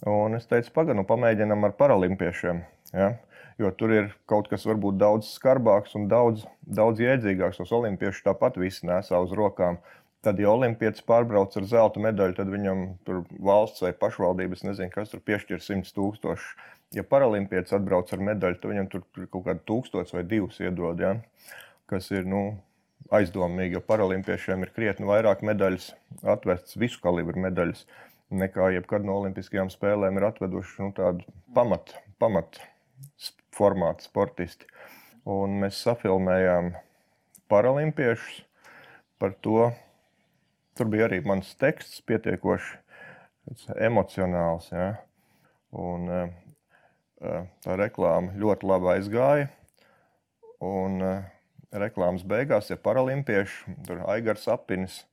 Un 0.08 0.36
es 0.38 0.46
teicu, 0.48 0.72
pagaidām, 0.72 1.02
nu, 1.02 1.08
pamēģinām 1.08 1.66
ar 1.68 1.74
paralimpiešiem. 1.76 2.62
Ja? 2.96 3.10
Jo 3.60 3.68
tur 3.76 3.92
ir 3.92 4.06
kaut 4.30 4.48
kas 4.48 4.64
varbūt 4.64 4.96
daudz 4.96 5.34
skarbāks 5.34 5.92
un 5.98 6.06
daudz, 6.08 6.46
daudz 6.64 7.02
iedzīgāks. 7.04 7.58
Tos 7.60 7.74
olimpiešus 7.76 8.24
tāpat 8.24 8.56
visi 8.60 8.88
nesā 8.88 9.20
uz 9.20 9.34
rokām. 9.36 9.76
Tad, 10.24 10.40
ja 10.40 10.50
olimpietis 10.52 11.04
pārbrauc 11.04 11.54
ar 11.56 11.66
zelta 11.68 12.00
medaļu, 12.00 12.36
tad 12.36 12.48
viņam 12.52 12.80
tur 13.08 13.22
valsts 13.40 13.84
vai 13.84 13.92
pašvaldības 13.96 14.66
nezinu, 14.66 14.92
kas 14.92 15.12
tur 15.12 15.22
piešķir 15.24 15.62
100 15.64 15.94
tūkstošus. 15.96 16.66
Ja 16.96 17.04
paralimpietis 17.06 17.76
atbrauc 17.76 18.10
ar 18.12 18.24
medaļu, 18.26 18.58
tad 18.60 18.72
viņam 18.72 18.88
tur 18.92 19.04
kaut 19.30 19.46
kādu 19.46 19.64
tūkstošu 19.68 20.18
vai 20.18 20.24
divus 20.28 20.60
iedod. 20.60 21.00
Ja? 21.00 21.14
Kas 21.88 22.10
ir 22.12 22.28
nu, 22.28 22.42
aizdomīgi, 23.14 23.78
jo 23.78 23.82
paralimpiešiem 23.86 24.66
ir 24.66 24.72
krietni 24.76 25.08
vairāk 25.08 25.42
medaļas, 25.46 25.90
atvestas 26.34 26.78
visu 26.80 27.00
kalibru 27.02 27.40
medaļas, 27.42 27.84
nekā 28.30 28.70
jebkad 28.76 29.06
no 29.06 29.16
Olimpiskajām 29.20 29.72
spēlēm 29.72 30.20
ir 30.20 30.28
atveduši 30.28 30.84
nu, 30.84 30.92
tādu 30.94 31.26
pamatu 31.56 31.98
pamat 32.20 32.60
formātu 33.56 34.06
sportisti. 34.06 34.68
Un 35.28 35.58
mēs 35.62 35.80
safilmējām 35.84 36.74
paralimpiešus. 37.50 38.44
par 39.20 39.34
to. 39.44 39.70
Tur 40.72 40.88
bija 40.88 41.04
arī 41.04 41.18
mans 41.20 41.50
teksts, 41.60 42.00
pietiekoši 42.08 42.78
emocionāls. 43.84 44.70
Ja? 44.72 44.94
Un, 45.76 46.06
tā 47.20 47.76
reklāma 47.76 48.32
ļoti 48.40 48.70
labi 48.70 48.88
aizgāja. 48.94 49.50
Un 50.64 51.04
reklāmas 51.72 52.24
beigās 52.26 52.70
ir 52.70 52.80
paralimpieši, 52.82 53.76
tur 53.86 54.02
Aigars 54.10 54.48
Apinis, 54.50 55.04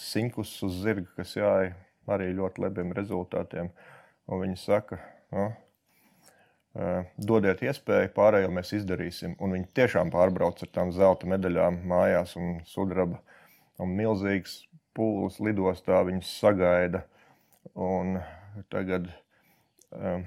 Sinkus 0.00 0.54
uz 0.64 0.80
zirga, 0.80 1.08
kas 1.18 1.34
jāja 1.36 1.74
arī 2.08 2.30
ļoti 2.36 2.62
labiem 2.64 2.94
rezultātiem. 2.96 3.68
Un 4.26 4.40
viņi 4.42 4.56
saka, 4.58 4.98
no, 5.34 5.50
dodiet 7.16 7.60
iespēju, 7.66 8.12
pārējo 8.16 8.52
mēs 8.54 8.72
izdarīsim. 8.78 9.36
Un 9.42 9.56
viņi 9.56 9.68
tiešām 9.76 10.12
pārbrauc 10.14 10.62
ar 10.64 10.72
tām 10.72 10.92
zelta 10.96 11.28
medaļām 11.28 11.82
mājās 11.88 12.36
un 12.40 12.60
sudraba. 12.68 13.20
Un 13.82 13.92
milzīgs 13.98 14.62
pūlis 14.96 15.36
lidostā 15.44 16.00
viņus 16.08 16.32
sagaida. 16.40 17.04
Un 17.74 18.16
tagad 18.72 19.10
um, 19.92 20.24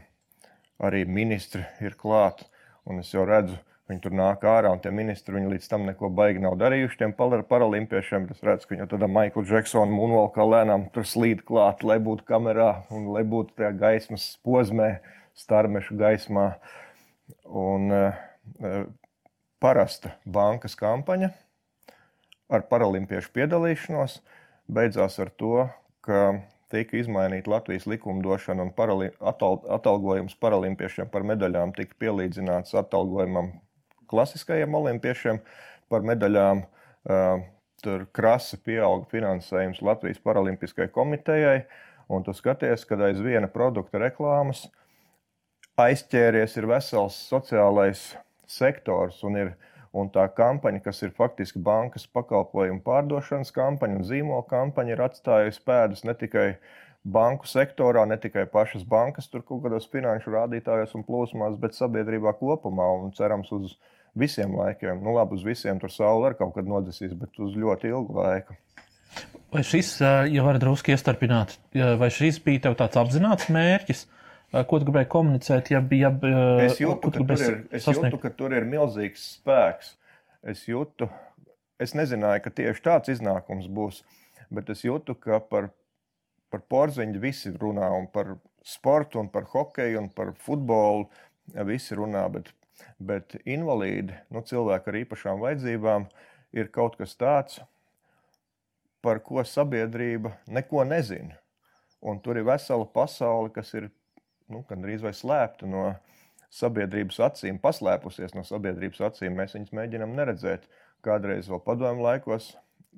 arī 0.85 1.05
ministri 1.09 1.65
ir 1.81 1.97
klāt. 1.97 2.45
Un 2.85 3.01
es 3.01 3.11
jau 3.13 3.25
redzu, 3.27 3.57
viņi 3.89 4.03
tur 4.03 4.13
nāk 4.15 4.43
ārā, 4.46 4.72
un 4.74 4.81
tie 4.84 4.91
ministri 4.93 5.36
viņi 5.36 5.51
līdz 5.55 5.69
tam 5.72 5.88
neko 5.89 6.12
baigi 6.13 6.43
nav 6.43 6.55
darījuši. 6.62 7.00
Tiem 7.01 7.15
paralimpiešiem 7.50 8.27
es 8.34 8.43
redzu, 8.46 8.67
ka 8.67 8.75
viņi 8.75 8.88
tādā 8.91 9.10
Maikla 9.10 9.43
Džeksona 9.48 9.89
mūnvalkā 9.91 10.46
lēnām 10.46 10.88
tur 10.93 11.08
slīd 11.10 11.41
klāt, 11.48 11.84
lai 11.84 11.98
būtu 12.03 12.27
kamerā 12.29 12.69
un 12.93 13.10
lai 13.15 13.25
būtu 13.27 13.58
tajā 13.58 13.74
gaismas 13.81 14.29
posmē, 14.46 15.00
starmešu 15.39 15.98
gaismā. 16.00 16.48
Un 17.50 17.93
uh, 17.93 18.86
parasta 19.62 20.15
bankas 20.25 20.77
kampaņa 20.79 21.31
ar 22.50 22.65
paralimpiešu 22.69 23.34
piedalīšanos 23.36 24.19
beidzās 24.69 25.19
ar 25.22 25.29
to, 25.38 25.67
ka 26.05 26.41
tika 26.69 26.98
izmainīta 27.00 27.51
Latvijas 27.51 27.88
likumdošana 27.89 28.67
un 28.67 28.72
parali, 28.74 29.10
atal, 29.19 29.60
atalgojums 29.77 30.38
paralimpiešiem 30.41 31.10
par 31.10 31.25
medaļām 31.25 31.74
tika 31.77 31.98
pielīdzināts 32.01 32.77
atalgojumam 32.77 33.51
klasiskajiem 34.09 34.75
olimpiešiem 34.81 35.39
par 35.89 36.05
medaļām. 36.07 36.65
Uh, 37.09 37.45
tur 37.79 38.03
krasi 38.11 38.57
pieauga 38.59 39.07
finansējums 39.07 39.79
Latvijas 39.85 40.19
Paralimpiskajai 40.19 40.91
komitejai, 40.91 41.61
un 42.11 42.25
tu 42.27 42.33
skaties, 42.35 42.83
kad 42.89 42.99
aiz 43.07 43.21
viena 43.23 43.47
produkta 43.47 44.01
reklāmas 44.03 44.65
aizķēries 45.79 46.57
ir 46.59 46.67
vesels 46.67 47.15
sociālais 47.29 48.01
sektors 48.51 49.21
un 49.23 49.37
ir 49.39 49.53
Un 49.89 50.11
tā 50.13 50.27
kampaņa, 50.37 50.83
kas 50.85 51.01
ir 51.01 51.13
faktiski 51.17 51.59
bankas 51.65 52.05
pakalpojumu 52.13 52.83
pārdošanas 52.85 53.49
kampaņa 53.55 53.97
un 53.97 54.05
zīmola 54.05 54.45
kampaņa, 54.49 54.93
ir 54.93 55.01
atstājusi 55.01 55.63
pēdas 55.65 56.03
ne 56.05 56.13
tikai 56.13 56.45
banku 57.01 57.49
sektorā, 57.49 58.03
ne 58.05 58.19
tikai 58.21 58.45
pašas 58.53 58.83
bankas, 58.85 59.29
tur 59.33 59.41
kaut 59.47 59.63
kādos 59.63 59.89
finanšu 59.89 60.35
rādītājos 60.35 60.93
un 60.99 61.05
plūsmās, 61.07 61.57
bet 61.57 61.77
sabiedrībā 61.77 62.35
kopumā 62.37 62.85
un 62.99 63.15
cerams 63.17 63.49
uz 63.55 63.79
visiem 64.17 64.55
laikiem. 64.57 65.01
Nu, 65.03 65.13
labi, 65.17 65.37
uz 65.37 65.45
visiem 65.45 65.79
tur 65.81 65.91
saule 65.93 66.29
arī 66.29 66.39
kaut 66.39 66.55
kad 66.57 66.69
nodesīs, 66.69 67.13
bet 67.17 67.37
uz 67.41 67.57
ļoti 67.59 67.91
ilgu 67.91 68.17
laiku. 68.19 68.57
Vai 69.49 69.63
šis, 69.65 69.95
ja 70.29 70.45
var 70.45 70.59
drusku 70.61 70.93
iestarpināt, 70.93 71.55
vai 71.73 72.11
šis 72.13 72.37
bija 72.45 72.67
tev 72.67 72.77
tāds 72.77 72.99
apzināts 73.01 73.49
mērķis? 73.53 74.05
Ko 74.49 74.79
tu 74.81 74.85
gribēji 74.87 75.09
komunicēt? 75.13 75.71
Ja, 75.73 75.81
ja, 75.93 76.09
es 76.65 76.79
jūtu, 76.81 77.11
ka 77.13 77.21
tur, 77.21 77.41
ir, 77.45 77.57
es 77.77 77.85
jūtu, 77.85 78.17
ka 78.21 78.31
tur 78.33 78.53
ir 78.57 78.65
milzīgs 78.69 79.25
spēks. 79.35 79.91
Es 80.53 80.63
jūtu, 80.69 81.09
es 81.81 81.93
nezināju, 81.97 82.41
ka 82.45 82.53
tieši 82.61 82.85
tāds 82.85 83.11
iznākums 83.13 83.67
būs, 83.69 84.01
bet 84.53 84.69
es 84.73 84.85
jūtu, 84.85 85.17
ka 85.21 85.41
par, 85.51 85.69
par 86.49 86.63
porziņu 86.71 87.21
visi 87.21 87.51
runā, 87.53 87.89
un 87.97 88.07
par 88.09 88.37
sportu, 88.65 89.19
un 89.21 89.29
par 89.33 89.49
hokeju, 89.51 89.99
un 90.01 90.09
par 90.13 90.33
futbolu 90.45 91.09
visi 91.67 91.97
runā. 91.97 92.23
Bet, 92.33 92.49
bet 93.00 93.36
invalīdi, 93.45 94.15
nu, 94.33 94.43
cilvēki 94.45 94.91
ar 94.91 94.98
īpašām 95.03 95.41
vajadzībām, 95.43 96.07
ir 96.55 96.71
kaut 96.74 96.98
kas 97.00 97.15
tāds, 97.19 97.59
par 99.01 99.21
ko 99.24 99.43
sabiedrība 99.45 100.33
neko 100.48 100.83
nezina. 100.88 101.38
Un 102.00 102.19
tur 102.24 102.39
ir 102.39 102.48
vesela 102.48 102.88
pasaule, 102.88 103.51
kas 103.55 103.74
ir 103.75 103.89
nu, 104.51 104.63
gandrīz 104.69 105.03
vai 105.03 105.13
slēpta 105.15 105.67
no 105.67 105.83
sabiedrības 106.53 107.19
acīm, 107.27 107.59
paslēpusies 107.62 108.33
no 108.36 108.43
sabiedrības 108.48 109.03
acīm. 109.12 109.36
Mēs 109.38 109.55
viņus 109.57 109.75
mēģinām 109.75 110.15
neredzēt. 110.17 110.65
Kādreiz 111.05 111.48
vēl 111.48 111.62
padomju 111.63 112.03
laikos, 112.03 112.50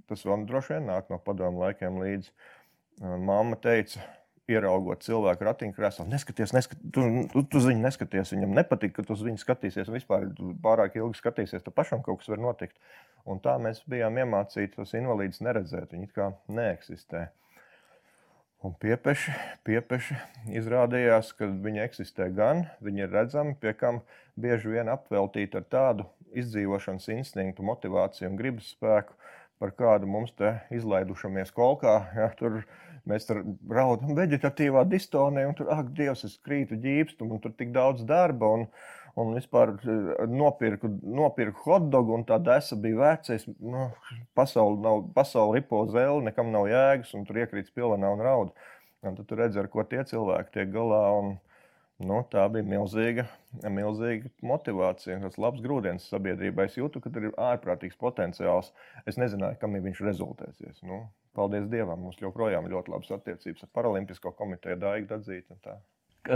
tas 0.10 0.24
vēl 0.26 0.48
droši 0.50 0.78
vien 0.78 0.88
nāk 0.90 1.12
no 1.12 1.20
padomju 1.22 1.62
laikiem 1.62 2.00
līdzi. 2.02 2.32
Māma 3.02 3.58
teica, 3.62 4.02
ieraugot 4.50 5.04
cilvēku 5.06 5.46
ratiņkrēslā, 5.46 6.08
neskaties, 6.10 6.54
neskat, 6.56 6.80
tu, 6.94 7.04
tu, 7.32 7.44
tu 7.44 7.60
uz 7.60 7.68
viņu 7.70 7.84
neskaties. 7.86 8.34
Viņam 8.36 8.56
nepatīk, 8.58 8.96
ka 8.96 9.06
tu 9.06 9.16
uz 9.16 9.22
viņu 9.26 9.42
skatīsies, 9.42 9.92
vispār 9.94 10.30
pārāk 10.64 10.98
ilgi 11.00 11.20
skatīsies, 11.20 11.64
tad 11.66 11.76
pašam 11.78 12.02
kaut 12.06 12.22
kas 12.22 12.32
var 12.32 12.42
notikt. 12.42 12.78
Un 13.30 13.42
tā 13.44 13.58
mēs 13.62 13.84
bijām 13.90 14.18
iemācīti 14.24 14.76
tos 14.80 14.96
invalīdus 14.98 15.44
neredzēt. 15.46 15.94
Viņi 15.94 16.10
kā 16.16 16.32
neeksistē. 16.50 17.28
Un 18.62 18.76
piepeši, 18.78 19.32
piepeši 19.66 20.16
izrādījās, 20.60 21.32
ka 21.34 21.48
viņi 21.50 21.82
eksistē 21.82 22.28
gan, 22.38 22.68
viņi 22.86 23.08
ir 23.08 23.14
redzami, 23.16 23.56
pie 23.58 23.74
kam 23.74 24.04
bieži 24.38 24.76
vien 24.76 24.92
apveltīti 24.94 25.58
ar 25.58 25.66
tādu 25.66 26.06
izdzīvošanas 26.38 27.08
instinktu, 27.16 27.66
motivāciju 27.66 28.30
un 28.30 28.38
gribas 28.38 28.70
spēku, 28.76 29.18
par 29.62 29.74
kādu 29.78 30.10
mums 30.10 30.36
te 30.38 30.54
izlaidušamies 30.78 31.50
kolkā. 31.58 31.96
Ja, 32.18 32.30
tur 32.38 32.62
mēs 33.10 33.28
tur 33.28 33.44
raudam 33.70 34.16
veģetatīvā 34.18 34.86
distonē, 34.90 35.46
un 35.50 35.56
tur, 35.58 35.70
ak, 35.74 35.94
Dievs, 35.98 36.26
es 36.28 36.40
krītu 36.46 36.80
ģīpstu, 36.82 37.28
un 37.28 37.42
tur 37.44 37.54
tik 37.58 37.74
daudz 37.76 38.04
darba. 38.08 38.50
Un, 38.58 38.68
un 39.20 39.34
vispār 39.36 39.74
eh, 39.76 40.26
nopirku, 40.30 40.90
nopirku 41.04 41.66
hotdogu, 41.66 42.16
un 42.16 42.26
tā 42.28 42.38
desa 42.44 42.78
bija 42.80 43.00
vecais. 43.02 43.48
Nu, 43.60 43.90
pasauli, 44.38 44.80
nav, 44.86 45.06
pasauli 45.16 45.60
ripo 45.60 45.84
zeli, 45.92 46.26
nekam 46.30 46.52
nav 46.54 46.70
jēgas, 46.72 47.14
un 47.18 47.28
tur 47.28 47.42
iekrīt 47.44 47.74
pilvenā 47.76 48.12
un 48.16 48.26
raud. 48.26 48.54
Un 49.02 49.18
tad 49.18 49.26
tu 49.28 49.38
redzi, 49.38 49.58
ar 49.60 49.70
ko 49.72 49.84
tie 49.88 50.04
cilvēki 50.08 50.54
tiek 50.56 50.70
galā. 50.74 51.02
Un, 51.20 51.34
nu, 52.06 52.20
tā 52.32 52.46
bija 52.54 52.66
milzīga, 52.66 53.26
milzīga 53.66 54.30
motivācija, 54.46 55.20
tas 55.26 55.40
labs 55.42 55.64
grūdienis 55.64 56.08
sabiedrībai. 56.12 56.70
Es 56.70 56.78
jūtu, 56.78 57.02
ka 57.02 57.12
tur 57.14 57.30
ir 57.30 57.40
ārprātīgs 57.50 57.98
potenciāls. 58.02 58.72
Es 59.10 59.20
nezināju, 59.22 59.60
kam 59.62 59.78
viņš 59.78 60.04
rezultēsies. 60.06 60.84
Nu, 60.86 61.04
paldies 61.38 61.68
Dievam, 61.72 62.00
mums 62.06 62.20
joprojām 62.22 62.68
ir 62.68 62.76
ļoti 62.76 62.94
labas 62.94 63.12
attiecības 63.16 63.66
ar 63.66 63.72
Paralimpisko 63.78 64.34
komiteju, 64.38 64.80
Daigu 64.82 65.10
Dadzītu. 65.10 65.58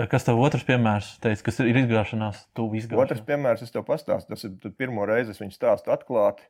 Kas 0.09 0.25
tev 0.25 0.39
otrs 0.41 0.65
piemērs, 0.65 1.11
teica, 1.21 1.43
kas 1.45 1.61
ir 1.61 1.77
izgāšanās, 1.83 2.47
tuvu 2.57 2.79
izgāšanās? 2.79 3.03
Otrs 3.05 3.25
piemērs, 3.27 3.65
es 3.65 3.73
tev 3.73 3.85
pastāstīju, 3.85 4.31
tas 4.31 4.47
ir 4.47 4.77
pirmo 4.79 5.05
reizi, 5.05 5.35
es 5.35 5.41
viņu 5.43 5.53
stāstu 5.53 5.93
atklāti, 5.93 6.47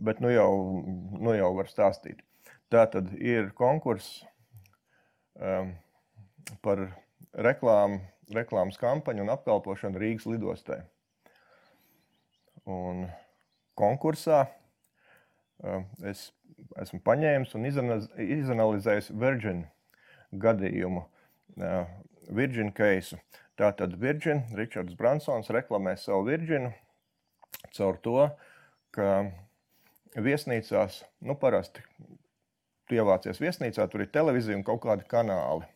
bet 0.00 0.22
nu 0.24 0.32
jau, 0.32 0.50
nu 1.20 1.34
jau 1.36 1.50
var 1.58 1.68
stāstīt. 1.68 2.22
Tā 2.72 2.86
tad 2.88 3.10
ir 3.18 3.50
konkurss 3.58 4.22
um, 5.36 5.74
par 6.64 6.86
reklāmu, 7.34 8.00
reklāmas 8.32 8.78
kampaņu 8.80 9.26
un 9.26 9.34
apkalpošanu 9.34 10.00
Rīgas 10.00 10.28
lidostē. 10.30 10.80
Un 12.70 13.08
konkursā 13.76 14.44
es 16.06 16.30
esmu 16.80 17.00
paņēmis 17.04 17.54
un 17.56 17.66
izanalizējis 17.68 19.10
Virgin 19.20 19.64
gadījumu. 20.32 21.04
Virgin 22.30 22.70
Case. 22.72 23.18
Tātad 23.58 23.96
Virgin, 24.00 24.44
Ričards 24.56 24.96
Bransons 24.96 25.50
reklamē 25.52 25.96
savu 26.00 26.30
Virginu 26.30 26.70
caur 27.76 27.98
to, 28.00 28.30
ka 28.94 29.26
viesnīcās, 30.16 31.02
nu 31.26 31.36
parasti 31.38 31.84
tu 32.88 32.96
ievācies 32.98 33.38
viesnīcā, 33.42 33.86
tur 33.90 34.02
ir 34.02 34.10
televīzija 34.14 34.58
un 34.58 34.64
kaut 34.66 34.82
kādi 34.86 35.06
kanāli. 35.10 35.68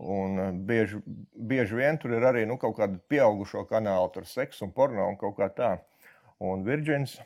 Un 0.00 0.60
bieži, 0.64 1.00
bieži 1.34 1.76
vien 1.76 1.98
tur 2.00 2.14
ir 2.16 2.24
arī 2.24 2.46
nu, 2.48 2.56
kaut 2.60 2.76
kāda 2.78 3.00
pieaugušo 3.10 3.66
kanāla, 3.68 4.08
tur 4.14 4.28
seks 4.28 4.62
un 4.64 4.70
porno 4.72 5.08
un 5.10 5.18
kaut 5.20 5.36
kā 5.40 5.50
tā. 5.56 5.72
Un 6.40 6.62
Virgins 6.64 7.18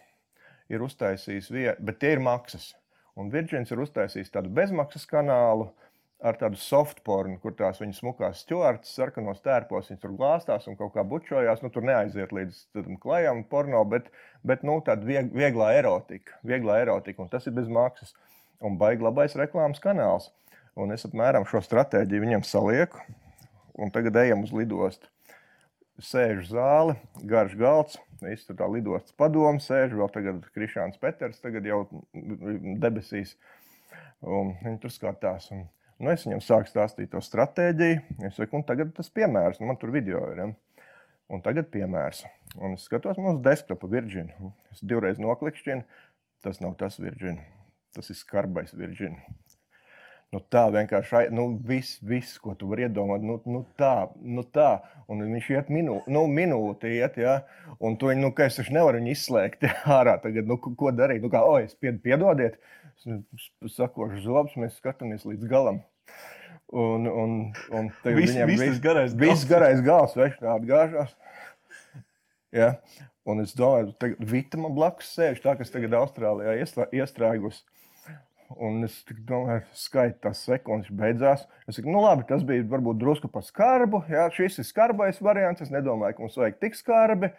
ir 0.72 0.84
uztaisījis 0.84 1.50
vienu, 1.52 1.76
bet 1.84 2.00
tie 2.02 2.14
ir 2.16 2.22
maksas. 2.24 2.72
Un 3.18 3.30
Virgins 3.30 3.70
ir 3.70 3.80
uztaisījis 3.84 4.32
tādu 4.34 4.50
bezmaksas 4.54 5.06
kanālu, 5.06 5.68
ar 6.24 6.38
tādu 6.40 6.56
soft 6.58 7.02
pornu, 7.04 7.36
kur 7.42 7.52
tās 7.56 7.80
viņas 7.82 8.00
smukās 8.00 8.40
stūrātas, 8.46 8.94
sarkanos 8.96 9.42
tērpos, 9.44 9.90
viņas 9.90 10.02
tur 10.02 10.14
glāstās 10.16 10.68
un 10.70 10.78
kaut 10.78 10.94
kā 10.94 11.04
bučojās. 11.06 11.60
Nu, 11.62 11.70
tur 11.74 11.84
neaiziet 11.84 12.32
līdz 12.32 12.60
tam 12.74 12.96
klajam 13.02 13.42
porno, 13.50 13.82
bet, 13.88 14.08
bet 14.46 14.64
nu, 14.66 14.78
tāda 14.86 15.04
vieg, 15.06 15.28
vieglā 15.36 15.74
erotika, 15.76 16.38
vieglā 16.46 16.80
erotika, 16.86 17.22
un 17.22 17.30
tas 17.32 17.44
ir 17.46 17.56
bez 17.56 17.68
maksas. 17.68 18.14
Un 18.64 18.78
baigi 18.80 19.04
labais 19.04 19.36
reklāmas 19.36 19.82
kanāls. 19.84 20.30
Un 20.80 20.94
es 20.94 21.04
apmēram 21.06 21.44
šo 21.46 21.60
stratēģiju 21.62 22.24
viņam 22.24 22.46
salieku, 22.48 23.02
un 23.78 23.92
tagad 23.94 24.16
ejam 24.24 24.46
uz 24.46 24.54
lidostu. 24.56 25.13
Sēžu 26.02 26.48
zāle, 26.54 26.96
garš 27.28 27.54
galds. 27.58 27.98
Viss 28.22 28.46
tur 28.48 28.56
tā 28.58 28.66
lidostas 28.70 29.14
padomu 29.18 29.60
sēž, 29.60 29.94
vēl 29.98 30.10
tagad 30.14 30.44
Krišāns 30.54 30.98
Peters, 31.00 31.42
tagad 31.42 31.66
jau 31.68 31.84
debesīs. 32.80 33.34
Un 34.24 34.54
viņi 34.62 34.80
tur 34.80 34.92
skatās. 34.94 35.50
Un, 35.52 35.66
nu, 36.00 36.12
es 36.14 36.24
viņam 36.24 36.40
sāku 36.44 36.70
stāstīt 36.70 37.12
to 37.12 37.20
stratēģiju. 37.22 38.00
Es 38.24 38.38
saku, 38.38 38.60
un 38.60 38.64
tagad 38.66 38.94
tas 38.96 39.10
piemērs, 39.12 39.60
nu, 39.60 39.68
man 39.68 39.80
tur 39.80 39.92
video 39.94 40.22
ir. 40.32 40.40
Ja? 40.40 40.86
Un 41.32 41.44
tagad 41.44 41.70
piemērs. 41.72 42.24
Un 42.60 42.76
es 42.78 42.86
skatos 42.88 43.20
mūsu 43.20 43.42
desktopu 43.44 43.88
Virģinu. 43.92 44.52
Es 44.72 44.82
divreiz 44.84 45.20
noklikšķinu. 45.22 45.84
Tas 46.44 46.60
nav 46.60 46.76
tas 46.80 46.98
Virģina. 47.00 47.44
Tas 47.96 48.10
ir 48.12 48.18
skarbais 48.18 48.74
Virģina. 48.76 49.20
Nu, 50.34 50.40
tā 50.50 50.64
vienkārši 50.74 51.28
nu, 51.30 51.44
viss, 51.62 52.00
vis, 52.02 52.32
ko 52.42 52.56
tu 52.58 52.66
vari 52.66 52.88
iedomāt, 52.88 53.22
nu, 53.22 53.36
nu, 53.46 53.60
tā, 53.78 54.08
nu, 54.18 54.42
tā. 54.56 54.80
Un 55.06 55.20
viņš 55.22 55.50
iet 55.52 55.68
minū, 55.70 56.00
nu, 56.10 56.24
minūti, 56.26 56.90
iet, 56.96 57.20
ja? 57.20 57.36
un 57.78 57.94
tu 58.00 58.08
viņu, 58.08 58.24
nu, 58.24 58.30
es 58.42 58.58
taču 58.58 58.74
nevaru 58.74 58.98
viņu 58.98 59.12
izslēgt 59.12 59.66
ārā. 59.98 60.16
Tagad, 60.24 60.48
nu, 60.50 60.56
ko 60.58 60.90
darīt? 60.96 61.22
Nu, 61.22 61.30
kā, 61.30 61.44
oi, 61.46 61.68
pied, 61.78 62.00
piedodiet, 62.02 62.58
es 63.04 63.76
sakošu 63.76 64.24
zobus, 64.24 64.56
mēs 64.58 64.80
skatāmies 64.80 65.26
līdz 65.28 65.46
galam. 65.50 65.82
Un, 66.74 67.06
un, 67.06 67.36
un 67.70 67.92
Vis, 68.02 68.32
viņam 68.32 68.50
viss 68.50 68.64
viss 68.64 68.82
garais 68.82 69.12
gals. 69.12 69.20
Viss 69.22 69.46
garais 69.46 69.84
gals, 69.86 70.16
tā 70.16 70.56
atgāžās. 70.56 71.14
Ja? 72.54 72.72
Un 73.28 73.44
es 73.44 73.54
domāju, 73.54 73.92
ka 74.00 74.10
Vita 74.18 74.58
man 74.58 74.74
blakus 74.74 75.14
sēž 75.14 75.38
tā, 75.44 75.54
kas 75.60 75.70
tagad 75.70 75.94
Austrālijā 76.00 76.58
iestrēgus. 76.90 77.62
Un 78.52 78.84
es 78.84 78.98
domāju, 79.26 79.64
skaitīt 79.78 80.20
tās 80.22 80.42
sekundes, 80.44 80.90
beidzās. 80.94 81.46
Es 81.68 81.78
saku, 81.78 81.90
nu 81.90 82.02
labi, 82.04 82.26
tas 82.28 82.44
bija 82.46 82.64
varbūt 82.68 83.00
drusku 83.00 83.30
par 83.32 83.44
skarbu. 83.46 84.04
Jā, 84.12 84.28
šis 84.34 84.60
ir 84.60 84.68
skarbais 84.68 85.20
variants. 85.24 85.64
Es 85.64 85.72
nedomāju, 85.72 86.16
ka 86.16 86.24
mums 86.24 86.36
vajag 86.38 86.60
tik 86.60 86.76
skarbi. 86.78 87.32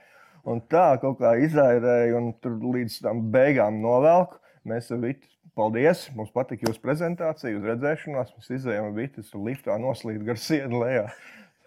Un 0.49 0.61
tā 0.69 0.87
kaut 1.01 1.19
kā 1.21 1.35
izairēja, 1.41 2.17
un 2.17 2.33
tur 2.41 2.57
līdz 2.61 2.99
tam 3.05 3.23
beigām 3.33 3.79
novelku. 3.83 4.41
Mēs 4.65 4.89
ar 4.93 5.01
Vitu, 5.03 5.29
paldies, 5.57 6.07
mums 6.17 6.33
patika 6.33 6.67
jūsu 6.67 6.81
prezentācija, 6.81 7.53
uz 7.57 7.67
redzēšanos. 7.69 8.33
Mēs 8.39 8.51
izējām 8.59 8.91
Vitu, 8.97 9.25
tur 9.29 9.45
liftā 9.45 9.77
noslīd 9.81 10.25
gar 10.25 10.41
sienu 10.41 10.81
lejā. 10.81 11.05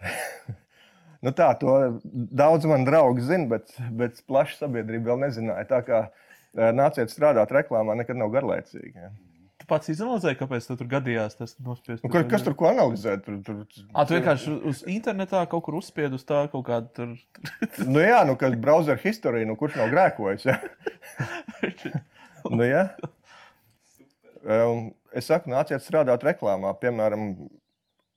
nu 1.25 1.33
tā, 1.35 1.53
to 1.63 1.77
daudz 2.03 2.67
man 2.69 2.83
draugi 2.87 3.23
zina, 3.31 3.47
bet, 3.55 3.71
bet 3.95 4.19
plaša 4.27 4.65
sabiedrība 4.65 5.13
vēl 5.13 5.25
nezināja. 5.25 5.67
Tā 5.71 5.81
kā 5.87 6.03
eh, 6.09 6.69
nāciet 6.75 7.11
strādāt 7.15 7.55
reklāmā, 7.55 7.95
nekad 7.99 8.19
nav 8.19 8.35
garlaicīgi. 8.35 8.95
Ja 8.99 9.15
pats 9.69 9.91
izanalizēji, 9.93 10.37
kāpēc 10.39 10.67
tur 10.69 10.89
gadījās 10.89 11.37
tas 11.39 11.55
nospiest? 11.63 12.03
Nu, 12.03 12.11
kas 12.31 12.43
tur 12.45 12.55
ko 12.57 12.69
analizē? 12.69 13.15
Tur, 13.23 13.39
tur, 13.45 13.61
à, 13.93 14.05
tu 14.07 14.17
vienkārši 14.17 14.55
uz 14.71 14.81
internetā 14.89 15.43
kaut 15.51 15.63
kur 15.67 15.79
uzspied 15.79 16.15
uz 16.17 16.25
tā 16.27 16.43
kaut 16.51 16.65
kādu 16.67 16.91
tur. 16.97 17.15
nu 17.93 18.03
jā, 18.03 18.23
nu, 18.27 18.35
kas 18.39 18.57
browser 18.59 18.99
history, 19.01 19.45
nu 19.47 19.57
kurš 19.59 19.79
nav 19.81 19.93
grēkojis? 19.93 20.47
Ja? 20.49 20.57
nu, 22.57 22.63
jā. 22.65 22.85
Um, 24.43 24.89
es 25.15 25.27
saku, 25.29 25.51
nāciet 25.51 25.83
strādāt 25.83 26.23
reklāmā. 26.25 26.71
Piemēram, 26.81 27.33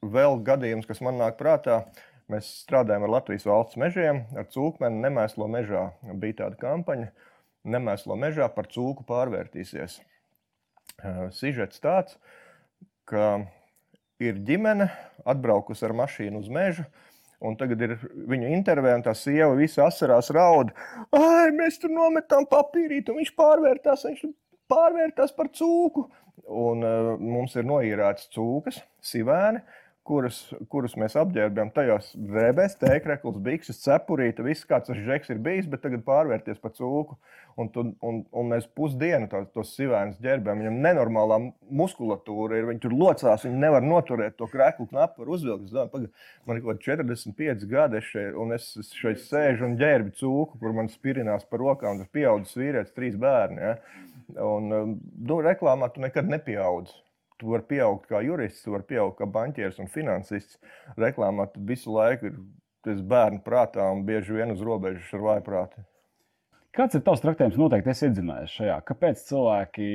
vēl 0.02 0.40
gadījums, 0.46 0.88
kas 0.88 1.02
man 1.04 1.20
nāk 1.20 1.38
prātā. 1.40 1.82
Mēs 2.30 2.48
strādājam 2.62 3.04
ar 3.04 3.16
Latvijas 3.18 3.44
valsts 3.44 3.76
mežiem, 3.80 4.22
ar 4.38 4.46
cūkmeni 4.48 5.02
nemēslo 5.02 5.48
mežā. 5.50 5.90
Bija 6.22 6.44
tāda 6.44 6.56
kampaņa, 6.60 7.10
nemēslo 7.74 8.16
mežā 8.16 8.46
par 8.54 8.70
cūku 8.72 9.04
pārvērtīsies. 9.08 9.98
Sižets 11.34 11.82
tāds, 11.82 12.18
ka 13.08 13.42
ir 14.22 14.38
ģimene 14.46 14.86
atbraukusi 15.26 15.86
ar 15.86 15.96
mašīnu 15.98 16.42
uz 16.42 16.50
mežu. 16.52 16.86
Un 17.42 17.56
tagad 17.58 17.80
ir 17.82 17.96
viņa 18.30 18.52
intervija, 18.54 18.94
un 18.94 19.02
tā 19.02 19.16
sieva 19.18 19.50
visā 19.58 19.88
asarās 19.88 20.30
raud. 20.34 20.70
Ai, 21.10 21.50
mēs 21.56 21.80
tur 21.82 21.90
nometām 21.90 22.46
papīrīti, 22.46 23.10
un 23.10 23.18
viņš 23.18 23.32
pārvērtās, 23.34 24.04
viņš 24.06 24.28
pārvērtās 24.70 25.34
par 25.34 25.50
cūku. 25.50 26.06
Un 26.46 26.86
uh, 26.86 27.08
mums 27.18 27.56
ir 27.58 27.66
noīrētas 27.66 28.30
cūkas, 28.32 28.78
sivēni, 29.04 29.60
kurus, 30.06 30.38
kurus 30.70 30.94
mēs 30.98 31.14
apģērbjam 31.18 31.70
tajos 31.74 32.10
drēbēs, 32.18 32.74
tēkrekls, 32.80 33.38
bikses, 33.44 33.80
cepurīte, 33.84 34.44
viss 34.44 34.66
kāds 34.68 34.90
tas 34.90 34.98
žeks 34.98 35.30
ir 35.30 35.40
bijis, 35.42 35.68
bet 35.70 35.84
tagad 35.84 36.02
pārvērties 36.06 36.58
par 36.62 36.74
cūku. 36.76 37.18
Un, 37.60 37.68
tu, 37.68 37.84
un, 38.08 38.22
un 38.32 38.48
mēs 38.48 38.64
pusdienu 38.78 39.28
tos, 39.28 39.50
tos 39.52 39.74
sivēnus 39.76 40.20
ģērbjam. 40.24 40.62
Viņam 40.62 40.78
nenormālā 40.86 41.38
muskulatūra 41.82 42.56
ir, 42.58 42.68
viņi 42.70 42.82
tur 42.82 42.96
locās, 42.96 43.44
viņi 43.44 43.60
nevar 43.60 43.84
noturēt 43.84 44.38
to 44.38 44.48
kreklu 44.48 44.88
knapu, 44.88 45.22
var 45.22 45.34
uzvilkt. 45.36 45.74
Man 45.76 46.56
ir 46.56 46.64
kaut 46.64 46.80
kādi 46.80 46.88
45 46.88 47.68
gadi, 47.68 48.00
šeit, 48.08 48.32
un 48.40 48.56
es 48.56 48.72
šeit 48.96 49.20
sēžu 49.26 49.68
un 49.68 49.76
ģērbi 49.80 50.16
cūku, 50.16 50.58
kur 50.62 50.74
man 50.76 50.88
spirinās 50.92 51.44
par 51.50 51.60
rokām, 51.62 52.00
tas 52.00 52.10
pieaudzis 52.16 52.56
vīrietis, 52.56 52.96
trīs 52.96 53.20
bērni. 53.20 53.60
Ja? 53.60 53.76
Un, 54.40 54.96
nu, 54.96 55.42
reklāmā 55.44 55.92
tu 55.92 56.00
nekad 56.00 56.30
nepieaudzi 56.32 56.96
tu 57.42 57.52
vari 57.52 57.66
pieaugt 57.68 58.08
kā 58.10 58.22
jurists, 58.24 58.62
tu 58.64 58.72
vari 58.72 58.86
pieaugt 58.94 59.18
kā 59.18 59.28
banķieris 59.28 59.80
un 59.82 59.90
finansists. 59.90 60.60
Reklāmā 60.96 61.48
tu 61.52 61.62
visu 61.68 61.92
laiku 61.92 62.30
ir 62.30 63.02
bērnu 63.12 63.42
prātā 63.44 63.90
un 63.92 64.06
bieži 64.06 64.38
vien 64.38 64.54
uz 64.54 64.62
robežas 64.64 65.10
ar 65.18 65.26
vājprātu. 65.28 65.82
Kāds 66.72 66.96
ir 66.96 67.02
tavs 67.04 67.20
traktējums? 67.20 67.58
Noteikti 67.60 67.92
es 67.92 68.04
iedzinājies 68.06 68.54
šajā. 68.56 68.78
Kāpēc 68.88 69.24
cilvēki 69.28 69.88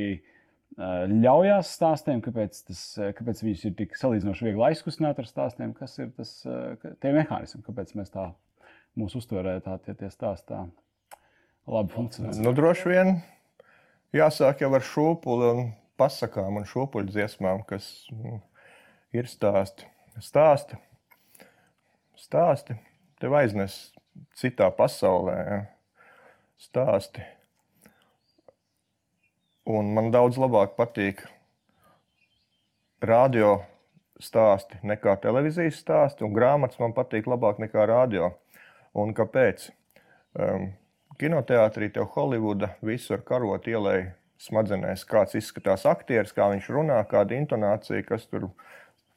ļaujās 0.77 1.71
stāstiem, 1.73 2.19
kāpēc, 2.21 2.59
tas, 2.67 2.81
kāpēc 3.17 3.41
viņus 3.41 3.63
ir 3.65 3.73
tik 3.79 3.95
salīdzinoši 3.97 4.45
viegli 4.45 4.65
aizkustināt 4.67 5.17
ar 5.17 5.29
stāstiem, 5.29 5.71
kas 5.77 5.97
ir 5.97 6.11
tas, 6.13 6.35
tie 7.01 7.13
mehānismi, 7.15 7.63
kāpēc 7.65 7.95
mēs 7.97 8.13
tā 8.13 8.27
mūsu 8.97 9.23
uztverē 9.23 9.57
tā 9.65 9.79
tie, 9.85 9.95
tie 9.97 10.11
stāsti 10.13 10.51
tā 10.51 10.61
labi 11.67 11.95
funkcionē. 11.95 12.35
Nu, 12.45 12.53
droši 12.55 12.93
vien 12.93 13.15
jāsāk 14.15 14.61
jau 14.61 14.69
ar 14.77 14.85
šūpuli 14.85 15.49
un 15.49 15.63
pasakām 15.97 16.59
un 16.59 16.67
šopuļu 16.67 17.11
dziesmām, 17.11 17.63
kas 17.69 17.89
nu, 18.13 18.39
ir 19.15 19.29
stāsti. 19.29 19.87
Stāsti, 20.17 20.77
stāsti 22.17 22.73
tev 23.21 23.35
aiznes 23.37 23.77
citā 24.37 24.69
pasaulē. 24.73 25.37
Ja? 25.37 25.59
Stāsti. 26.57 27.25
Un 29.67 29.91
man 29.93 30.09
daudz 30.13 30.39
labāk 30.39 30.77
patīk 30.77 31.21
radio 33.03 33.59
stāsti 34.23 34.79
nekā 34.87 35.17
televīzijas 35.21 35.81
stāsti, 35.83 36.25
un 36.25 36.33
grāmatas 36.33 36.79
man 36.81 36.95
patīk 36.97 37.27
labāk 37.29 37.59
nekā 37.61 37.85
radio. 37.89 38.31
Un 38.97 39.13
kāpēc? 39.13 39.67
Um, 40.37 40.71
kinoteātrī 41.21 41.91
tev 41.93 42.09
Holivuda 42.15 42.75
visu 42.85 43.13
ar 43.17 43.23
karotu 43.25 43.73
ielēja 43.73 44.13
smadzenēs, 44.41 45.05
kāds 45.09 45.37
izskatās 45.37 45.85
aktieris, 45.89 46.33
kā 46.35 46.47
viņš 46.51 46.69
runā, 46.73 46.97
kāda 47.09 47.37
intonācija, 47.37 48.03
kas 48.05 48.27
tur 48.29 48.49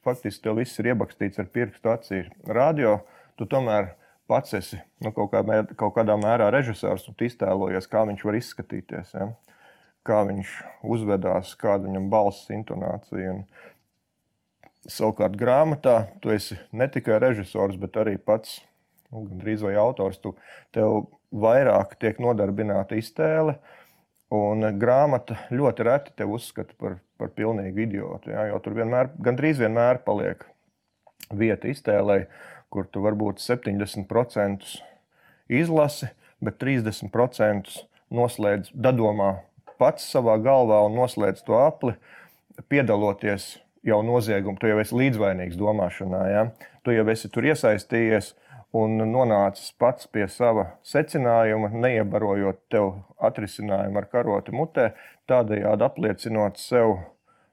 faktiski 0.05 0.47
tev 0.47 0.57
viss 0.61 0.79
ir 0.81 0.91
iebakstīts 0.93 1.41
ar 1.41 1.49
pirkstu 1.53 1.91
acī. 1.93 2.21
Radio 2.49 2.99
tu 3.39 3.45
tomēr 3.49 3.93
pats 4.31 4.55
esi 4.57 4.79
nu, 5.03 5.11
kaut, 5.13 5.33
kā, 5.33 5.43
kaut 5.77 5.95
kādā 5.97 6.17
mērā 6.19 6.49
režisors 6.53 7.07
un 7.11 7.17
iztēlojies, 7.27 7.89
kā 7.91 8.05
viņš 8.09 8.25
var 8.25 8.39
izskatīties, 8.39 9.13
ja? 9.17 9.29
kā 10.07 10.23
viņš 10.25 10.55
uzvedās, 10.95 11.53
kāda 11.61 11.85
viņam 11.85 12.09
balss 12.13 12.49
intonācija. 12.53 13.37
Un, 13.37 13.45
Savukārt, 14.89 15.35
grāmatā 15.37 16.07
tu 16.23 16.31
esi 16.33 16.55
ne 16.73 16.87
tikai 16.89 17.19
režisors, 17.21 17.75
bet 17.77 17.99
arī 18.01 18.15
pats 18.17 18.55
nu, 19.13 19.27
gandrīz 19.27 19.61
vai 19.61 19.75
autors. 19.77 20.17
Tu, 20.17 20.31
tev 20.73 21.03
vairāk 21.29 21.93
tiek 22.01 22.17
nodarbināta 22.17 22.97
iztēle, 22.97 23.53
uh, 23.59 23.80
Un 24.31 24.63
grāmata 24.79 25.35
ļoti 25.51 25.83
reti 25.83 26.13
te 26.15 26.23
uzskata 26.23 26.75
par, 26.79 26.95
par 27.19 27.33
pilnīgu 27.35 27.83
idiotu. 27.83 28.31
Ja, 28.31 28.45
jo 28.47 28.61
tur 28.63 28.77
vienmēr, 28.77 29.11
gandrīz 29.19 29.59
vienmēr 29.59 29.99
paliek 30.05 30.45
vieta 31.35 31.67
iztēlē, 31.71 32.23
kur 32.71 32.87
tu 32.87 33.03
varbūt 33.03 33.43
70% 33.43 34.69
izlasi, 35.51 36.07
bet 36.39 36.61
30% 36.63 37.75
noslēdz 38.11 38.71
dadomā 38.71 39.33
pats 39.81 40.05
savā 40.13 40.37
galvā 40.39 40.79
un 40.85 40.95
noslēdz 40.95 41.43
to 41.43 41.57
apli, 41.59 41.97
piedaloties 42.71 43.57
jau 43.83 43.99
noziegumā. 44.05 44.59
Tu 44.61 44.69
jau 44.71 44.79
esi 44.79 44.97
līdzvainīgs 44.97 45.59
domāšanā, 45.59 46.21
ja? 46.31 46.45
tu 46.85 46.95
jau 46.95 47.05
esi 47.11 47.29
tur 47.33 47.47
iesaistījies 47.49 48.31
un 48.77 48.97
nonācis 49.03 49.71
pats 49.79 50.07
pie 50.11 50.27
sava 50.31 50.67
secinājuma, 50.87 51.71
neiebarojot 51.75 52.61
tev 52.71 52.93
atrisinājumu 53.23 53.99
ar 53.99 54.07
karoti 54.11 54.55
mutē, 54.55 54.91
tādējādi 55.29 55.87
apliecinot 55.87 56.59
sev 56.61 56.97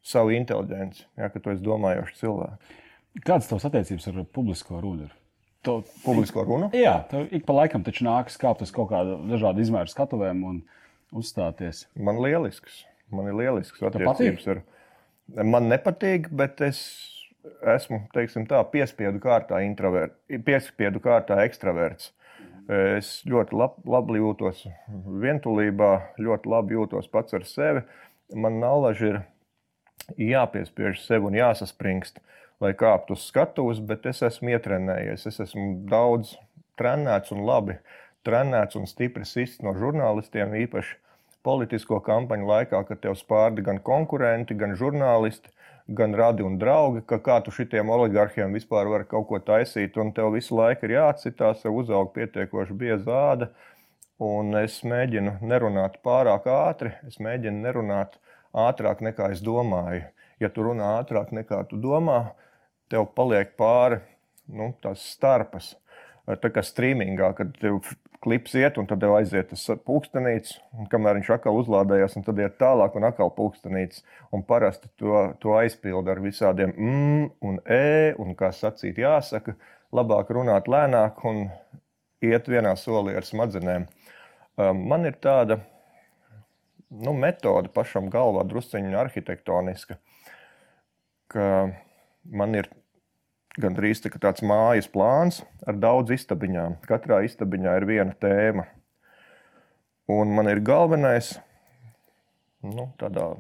savu 0.05 0.33
inteligenci, 0.37 1.05
ja, 1.19 1.31
ka 1.33 1.43
tu 1.43 1.53
esi 1.53 1.65
domājošs 1.65 2.21
cilvēks. 2.23 2.77
Kādas 3.25 3.49
tavas 3.51 3.67
attiecības 3.67 4.11
ar 4.13 4.21
publisko 4.35 4.81
runu? 4.83 5.09
To 5.67 5.81
publisko 6.05 6.45
runu? 6.47 6.71
Jā, 6.77 7.01
tev 7.11 7.33
ik 7.35 7.45
pa 7.49 7.57
laikam 7.57 7.83
taču 7.87 8.07
nākas 8.07 8.39
kāpt 8.41 8.63
uz 8.63 8.73
kaut 8.75 8.93
kādu 8.93 9.19
dažādu 9.27 9.65
izmēru 9.65 9.91
skatuvēm 9.91 10.45
un 10.47 10.61
uzstāties. 11.19 11.87
Man 11.99 12.21
lielisks. 12.23 12.85
Man 13.11 13.31
ir 13.31 13.39
lielisks 13.41 13.83
attiecības 13.83 14.51
ar. 14.53 14.63
Man 15.45 15.67
nepatīk, 15.69 16.31
bet 16.33 16.61
es 16.65 16.79
esmu 17.75 18.05
tā, 18.49 18.63
piespiedu 18.73 19.21
kārtā, 19.23 19.61
piespiedu 20.47 21.03
kārtā 21.05 21.41
ekstraverts. 21.45 22.13
Es 22.69 23.23
ļoti 23.25 23.57
lab, 23.57 23.79
labi 23.89 24.19
jūtos 24.19 24.67
vientulībā, 25.23 25.93
ļoti 26.21 26.53
labi 26.53 26.77
jūtos 26.77 27.09
pats 27.09 27.37
ar 27.39 27.47
sevi. 27.49 27.85
Man 28.37 28.59
nalaži 28.61 29.13
ir 29.13 29.21
jāpiespiež 30.21 31.01
sev 31.07 31.25
un 31.31 31.39
jāsaspringst, 31.39 32.21
lai 32.61 32.75
kāptu 32.77 33.17
uz 33.17 33.25
skatuves, 33.31 33.81
bet 33.81 34.05
es 34.11 34.21
esmu 34.27 34.53
ietrenējies. 34.53 35.25
Es 35.31 35.41
esmu 35.47 35.87
daudz 35.89 36.35
trenēts 36.77 37.33
un 37.33 37.47
labi 37.49 37.79
trenēts 38.29 38.77
un 38.79 38.89
stipri 38.89 39.27
sists 39.29 39.63
no 39.65 39.75
žurnālistiem, 39.77 40.55
īpaši 40.65 40.97
politisko 41.47 42.01
kampaņu 42.05 42.49
laikā, 42.49 42.83
kad 42.89 43.01
tev 43.05 43.17
spārdi 43.19 43.65
gan 43.65 43.81
konkurenti, 43.85 44.57
gan 44.59 44.75
žurnālisti, 44.77 45.53
gan 45.89 46.15
radi 46.15 46.45
un 46.45 46.59
draugi, 46.61 47.03
ka 47.09 47.19
kā 47.25 47.39
tu 47.45 47.53
šitiem 47.55 47.89
oligarhiem 47.93 48.53
vispār 48.57 48.91
vari 48.93 49.07
kaut 49.09 49.29
ko 49.31 49.41
taisīt, 49.41 49.97
un 49.97 50.13
tev 50.13 50.35
visu 50.37 50.57
laiku 50.59 50.87
ir 50.87 50.97
jāatcitās, 50.99 51.63
sev 51.63 51.79
uzaug 51.81 52.13
pietiekoši 52.17 52.77
bieza 52.77 53.17
āda, 53.33 53.49
un 54.21 54.53
es 54.61 54.83
mēģinu 54.85 55.39
nerunāt 55.49 56.01
pārāk 56.05 56.49
ātri, 56.53 56.93
es 57.09 57.17
mēģinu 57.23 57.65
nerunāt 57.65 58.19
ātrāk 58.53 59.01
nekā 59.05 59.33
es 59.33 59.43
domāju. 59.45 60.05
Ja 60.39 60.53
tu 60.53 60.67
runā 60.67 60.99
ātrāk 61.01 61.33
nekā 61.35 61.65
tu 61.71 61.81
domā, 61.83 62.35
tev 62.93 63.09
paliek 63.17 63.57
pāri 63.59 63.99
nu, 64.49 64.73
tās 64.83 65.03
starpas. 65.15 65.75
Tā 66.29 66.51
kā 66.53 66.63
streamingā, 66.65 67.33
kad 67.37 67.55
tev 67.61 67.81
klips 68.25 68.55
iet, 68.59 68.79
un 68.81 68.89
tad 68.91 69.03
jau 69.05 69.13
aiziet 69.17 69.53
uz 69.55 69.65
pulkstenītes, 69.87 70.57
un 70.79 70.89
kamēr 70.91 71.19
viņš 71.21 71.31
atkal 71.37 71.59
uzlādējās, 71.61 72.17
un 72.19 72.27
tad 72.27 72.41
iet 72.43 72.59
tālāk, 72.61 72.97
un 72.99 73.07
atkal 73.09 73.31
pulkstenītes. 73.37 74.03
Un 74.35 74.45
parasti 74.47 74.91
to, 75.01 75.23
to 75.43 75.55
aizpilda 75.59 76.15
ar 76.15 76.23
visādiem 76.25 76.75
mm 76.75 77.49
un 77.49 77.61
e, 77.65 78.15
un 78.19 78.35
kā 78.39 78.51
sacīt, 78.55 78.99
jāsaka, 78.99 79.55
labāk 79.95 80.33
runāt 80.35 80.69
lēnāk 80.69 81.23
un 81.29 81.47
iet 82.25 82.51
vienā 82.51 82.75
solī 82.77 83.15
ar 83.17 83.27
smadzenēm. 83.27 83.87
Um, 84.59 84.83
man 84.91 85.07
ir 85.07 85.15
tāda 85.23 85.61
nu, 86.91 87.15
metode 87.15 87.71
pašam 87.75 88.09
galvā, 88.13 88.43
drusciņā 88.49 88.97
arhitektoniska, 88.99 89.99
ka 91.31 91.47
man 92.25 92.57
ir 92.59 92.71
gandrīz 93.61 94.03
tā 94.03 94.11
tāds 94.17 94.45
mājas 94.47 94.89
plāns 94.91 95.43
ar 95.69 95.79
daudz 95.81 96.15
istabiņām. 96.17 96.79
Katrā 96.89 97.23
istabiņā 97.27 97.77
ir 97.79 97.87
viena 97.89 98.17
tēma. 98.23 98.67
Un 100.09 100.33
man 100.33 100.49
ir 100.49 100.63
galvenais, 100.65 101.35
nu, 102.65 102.89
tādā 103.01 103.35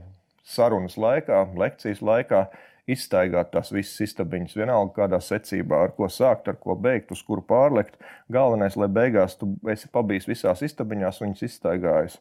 sarunas 0.44 0.98
laikā, 1.00 1.46
lekcijas 1.56 2.02
laikā, 2.04 2.42
izstaigāt 2.88 3.50
tās 3.52 3.72
visas 3.72 4.00
istabiņas, 4.08 4.56
vienalga 4.56 4.94
kādā 5.02 5.20
secībā, 5.24 5.82
ar 5.86 5.94
ko 5.96 6.08
sākt, 6.12 6.48
ar 6.48 6.56
ko 6.60 6.76
beigt, 6.76 7.12
uz 7.12 7.22
kuru 7.24 7.44
pārlekt. 7.44 7.96
Galvenais, 8.32 8.76
lai 8.80 8.88
beigās 8.92 9.36
tu 9.40 9.54
esi 9.68 9.88
pabijis 9.92 10.28
visās 10.28 10.64
istabiņās, 10.64 11.22
viņas 11.24 11.44
izstaigājis 11.48 12.20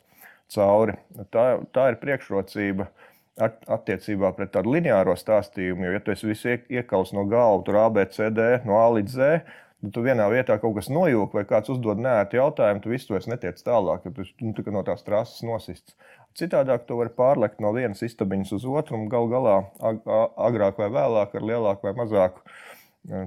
cauri. 0.55 0.95
Tā, 1.31 1.47
tā 1.75 1.89
ir 1.91 1.99
priekšrocība 2.03 2.87
uh, 2.87 3.07
attiecībā 3.37 4.31
pret 4.37 4.51
tādu 4.55 4.73
lineāro 4.75 5.15
stāstījumu. 5.17 5.87
Jo, 5.87 5.95
ja 5.95 6.03
tu 6.03 6.15
visu 6.27 6.57
iekals 6.73 7.13
no 7.13 7.27
galva, 7.29 7.63
tur 7.65 7.79
ABCD, 7.85 8.43
no 8.67 8.79
A 8.81 8.87
līdz 8.97 9.13
Z, 9.13 9.41
tad 9.83 9.93
tu 9.93 10.03
vienā 10.05 10.25
vietā 10.33 10.57
kaut 10.61 10.77
kas 10.77 10.89
nojūg, 10.89 11.33
vai 11.37 11.45
kāds 11.49 11.69
uzdod 11.73 12.01
nērtu 12.01 12.39
jautājumu, 12.39 12.81
tu 12.83 12.93
visu 12.93 13.13
vairs 13.13 13.29
netiec 13.29 13.61
tālāk, 13.65 14.07
jo 14.07 14.13
tu 14.17 14.47
nu, 14.49 14.55
no 14.79 14.83
tās 14.87 15.05
trases 15.05 15.43
nosists. 15.45 15.97
Citādāk 16.37 16.85
tu 16.85 16.97
vari 16.99 17.13
pārlekt 17.17 17.61
no 17.63 17.71
vienas 17.73 18.03
istabiņas 18.05 18.53
uz 18.57 18.65
otru 18.69 18.97
un 18.97 19.07
gal 19.09 19.29
galā 19.29 19.57
ag 19.81 20.03
agrāk 20.49 20.81
vai 20.81 20.89
vēlāk 20.93 21.33
ar 21.33 21.45
lielāku 21.49 21.87
vai 21.87 21.95
mazāku 21.97 22.43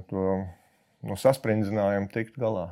to 0.07 0.27
no 1.03 1.17
sasprindzinājumu 1.19 2.11
tikt 2.13 2.37
galā. 2.39 2.69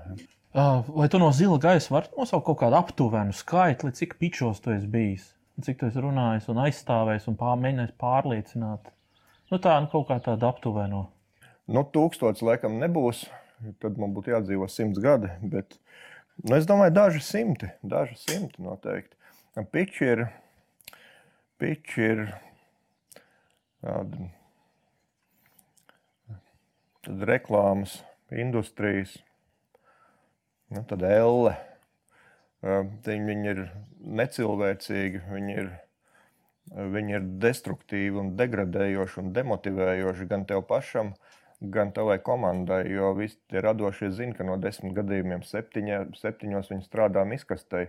Vai 0.54 1.10
tu 1.12 1.19
no 1.21 1.32
zila 1.36 1.60
gaisa 1.62 1.93
vari 1.93 2.12
nosaukt 2.17 2.47
kaut 2.47 2.62
kādu 2.63 2.80
aptuvenu 2.80 3.36
skaitli, 3.36 3.91
cik 3.95 4.15
pičos 4.21 4.63
tu 4.63 4.71
esi 4.73 4.88
bijis? 4.89 5.28
Cik 5.65 5.80
tu 5.80 5.89
esi 5.89 6.02
runājis 6.04 6.50
un 6.52 6.62
aizstāvējis 6.63 7.28
un 7.32 7.38
pār, 7.39 7.60
mēģinājis 7.62 7.95
pārliecināt. 8.02 8.89
Nu, 9.50 9.58
tā 9.62 9.76
nu, 9.82 9.89
kaut 9.91 10.08
kā 10.10 10.19
tāda 10.24 10.52
aptuveno. 10.52 11.08
Nu, 11.69 11.84
tūkstotis 11.93 12.45
laikam 12.45 12.80
nebūs. 12.82 13.26
Tad 13.84 13.98
man 14.00 14.13
būtu 14.15 14.32
jādzīvo 14.32 14.69
simts 14.72 15.02
gadi. 15.04 15.32
Bet 15.41 15.76
nu, 16.45 16.54
es 16.56 16.67
domāju, 16.69 16.95
daži 16.95 17.24
simti. 17.26 17.72
Daži 17.84 18.15
simti 18.22 18.63
noteikti. 18.63 19.17
Piči 19.74 20.06
ir, 20.08 20.22
piči 21.60 22.06
ir 22.06 22.22
tāda, 23.84 24.30
tad 27.04 27.26
reklāmas, 27.28 27.98
industrijas, 28.32 29.17
nu, 30.72 30.86
tad 30.88 31.04
elle 31.04 31.58
Viņi 32.60 33.52
ir 33.54 33.62
necilvēcīgi, 34.19 35.22
viņi 35.32 35.54
ir, 35.62 35.69
viņi 36.95 37.15
ir 37.15 37.28
destruktīvi 37.45 38.19
un 38.19 38.34
degradējoši 38.39 39.22
un 39.22 39.30
demotivējoši 39.38 40.28
gan 40.28 40.43
tev 40.50 40.65
pašam, 40.67 41.13
gan 41.62 41.93
tavai 41.95 42.17
komandai. 42.24 42.82
Jo 42.91 43.13
visi 43.15 43.39
tie 43.52 43.63
radošie 43.63 44.12
zina, 44.12 44.36
ka 44.36 44.48
no 44.48 44.58
desmit 44.60 44.93
gadījumiem 44.98 45.45
septiņa, 45.48 46.04
septiņos 46.19 46.72
viņi 46.74 46.88
strādā 46.88 47.24
miskastei. 47.28 47.88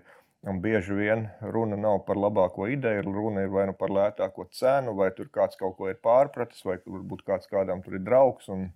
Un 0.48 0.62
bieži 0.64 0.94
vien 0.96 1.26
runa 1.52 1.76
nav 1.76 1.98
par 2.06 2.16
labāko 2.16 2.64
ideju, 2.72 3.02
runa 3.12 3.42
ir 3.44 3.50
vai 3.52 3.66
nu 3.68 3.74
par 3.76 3.90
lētāko 3.92 4.46
cenu, 4.56 4.94
vai 4.96 5.10
tur 5.12 5.28
kāds 5.34 5.58
kaut 5.60 5.76
ko 5.76 5.90
ir 5.90 5.98
pārpratis, 6.00 6.62
vai 6.64 6.78
varbūt 6.86 7.26
kāds 7.26 7.50
kādam 7.50 7.82
tur 7.84 7.98
ir 7.98 8.06
draugs. 8.06 8.48
Un, 8.48 8.70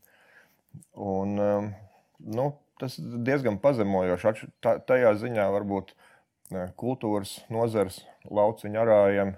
un, 0.93 1.39
nu, 2.19 2.51
tas 2.81 2.97
diezgan 2.99 3.59
pazemojoši. 3.63 4.51
Tajā 4.63 5.15
ziņā 5.21 5.47
varbūt 5.55 5.95
kultūras 6.81 7.39
nozars 7.53 8.03
lauciņu 8.31 8.81
arājiem 8.81 9.35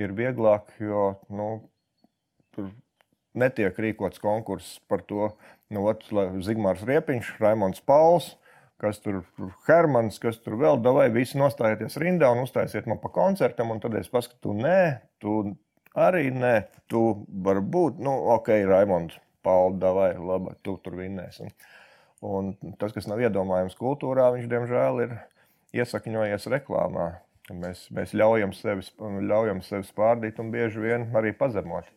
ir 0.00 0.14
vieglāk, 0.16 0.72
jo 0.82 1.14
nu, 1.30 1.48
tur 2.54 2.72
netiek 3.34 3.76
rīkots 3.78 4.22
konkurss 4.22 4.78
par 4.88 5.04
to. 5.06 5.32
Nu, 5.72 5.86
ot, 5.90 6.06
Zigmārs 6.44 6.84
Riepiņš, 6.86 7.34
Raimons 7.42 7.82
Pauls, 7.86 8.34
kas 8.82 9.00
tur 9.02 9.22
Hermans, 9.68 10.18
kas 10.22 10.38
tur 10.44 10.58
vēl 10.60 10.80
davai, 10.84 11.08
visi 11.14 11.38
nostājieties 11.40 11.96
rindā 12.02 12.30
un 12.34 12.44
uztaisiet 12.44 12.88
man 12.90 13.00
pa 13.02 13.10
koncertam, 13.14 13.72
un 13.74 13.80
tad 13.82 13.96
es 13.98 14.10
paskatu, 14.12 14.54
nē, 14.58 14.80
tu 15.22 15.54
arī 15.94 16.28
nē, 16.34 16.56
tu 16.90 17.04
varbūt, 17.46 18.02
nu, 18.02 18.16
ok, 18.36 18.50
Raimons, 18.68 19.16
Pauli, 19.44 19.78
davai, 19.80 20.14
labi, 20.16 20.54
tu 20.64 20.78
tur 20.84 20.96
vinnēsi. 20.96 21.44
Un, 21.44 21.50
Un 22.24 22.54
tas, 22.80 22.94
kas 22.94 23.08
nav 23.10 23.20
iedomājams 23.20 23.76
kultūrā, 23.76 24.30
viņš 24.36 24.46
diemžēl 24.48 25.02
ir 25.04 25.16
iesakņojies 25.74 26.48
reklāmā. 26.52 27.10
Mēs, 27.52 27.88
mēs 27.92 28.14
ļaujam, 28.16 28.54
sevi, 28.56 28.86
ļaujam 29.28 29.60
sevi 29.64 29.84
spārdīt 29.84 30.38
un 30.40 30.52
bieži 30.54 30.80
vien 30.80 31.10
arī 31.18 31.34
pazemot. 31.36 31.90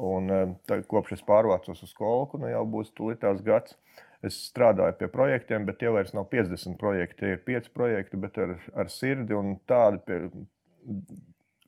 Un, 0.00 0.30
eh, 0.32 0.52
tā, 0.68 0.78
kopš 0.88 1.18
es 1.18 1.24
pārvācos 1.26 1.82
uz 1.84 1.90
skolu, 1.92 2.40
nu 2.40 2.48
jau 2.48 2.62
būs 2.76 2.94
tūlītās 2.96 3.42
gads. 3.44 3.76
Es 4.24 4.36
strādāju 4.48 4.96
pie 5.00 5.08
projektiem, 5.12 5.66
bet 5.68 5.78
tie 5.80 5.92
vairs 5.92 6.14
nav 6.16 6.28
50 6.32 6.78
projekti. 6.80 7.20
Tie 7.20 7.34
ir 7.36 7.42
5 7.44 7.68
projekti, 7.76 8.20
bet 8.20 8.38
ar, 8.40 8.54
ar 8.76 8.88
sirdi 8.92 9.36
un 9.36 9.54
tādu, 9.68 10.00
pie, 10.04 10.18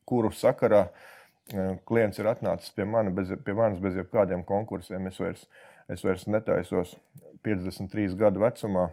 kuru 0.09 0.33
sakarā 0.37 0.87
eh, 1.53 1.77
klients 1.89 2.21
ir 2.21 2.31
atnācis 2.33 2.73
pie, 2.77 2.89
mani 2.89 3.13
bez, 3.13 3.33
pie 3.45 3.57
manis 3.57 3.81
bez 3.85 4.01
jebkādiem 4.01 4.47
konkursiem. 4.49 5.09
Es 5.13 5.21
vairs, 5.21 5.45
es 5.91 6.05
vairs 6.05 6.27
netaisos 6.31 6.97
53 7.47 8.17
gadu 8.19 8.43
vecumā 8.43 8.89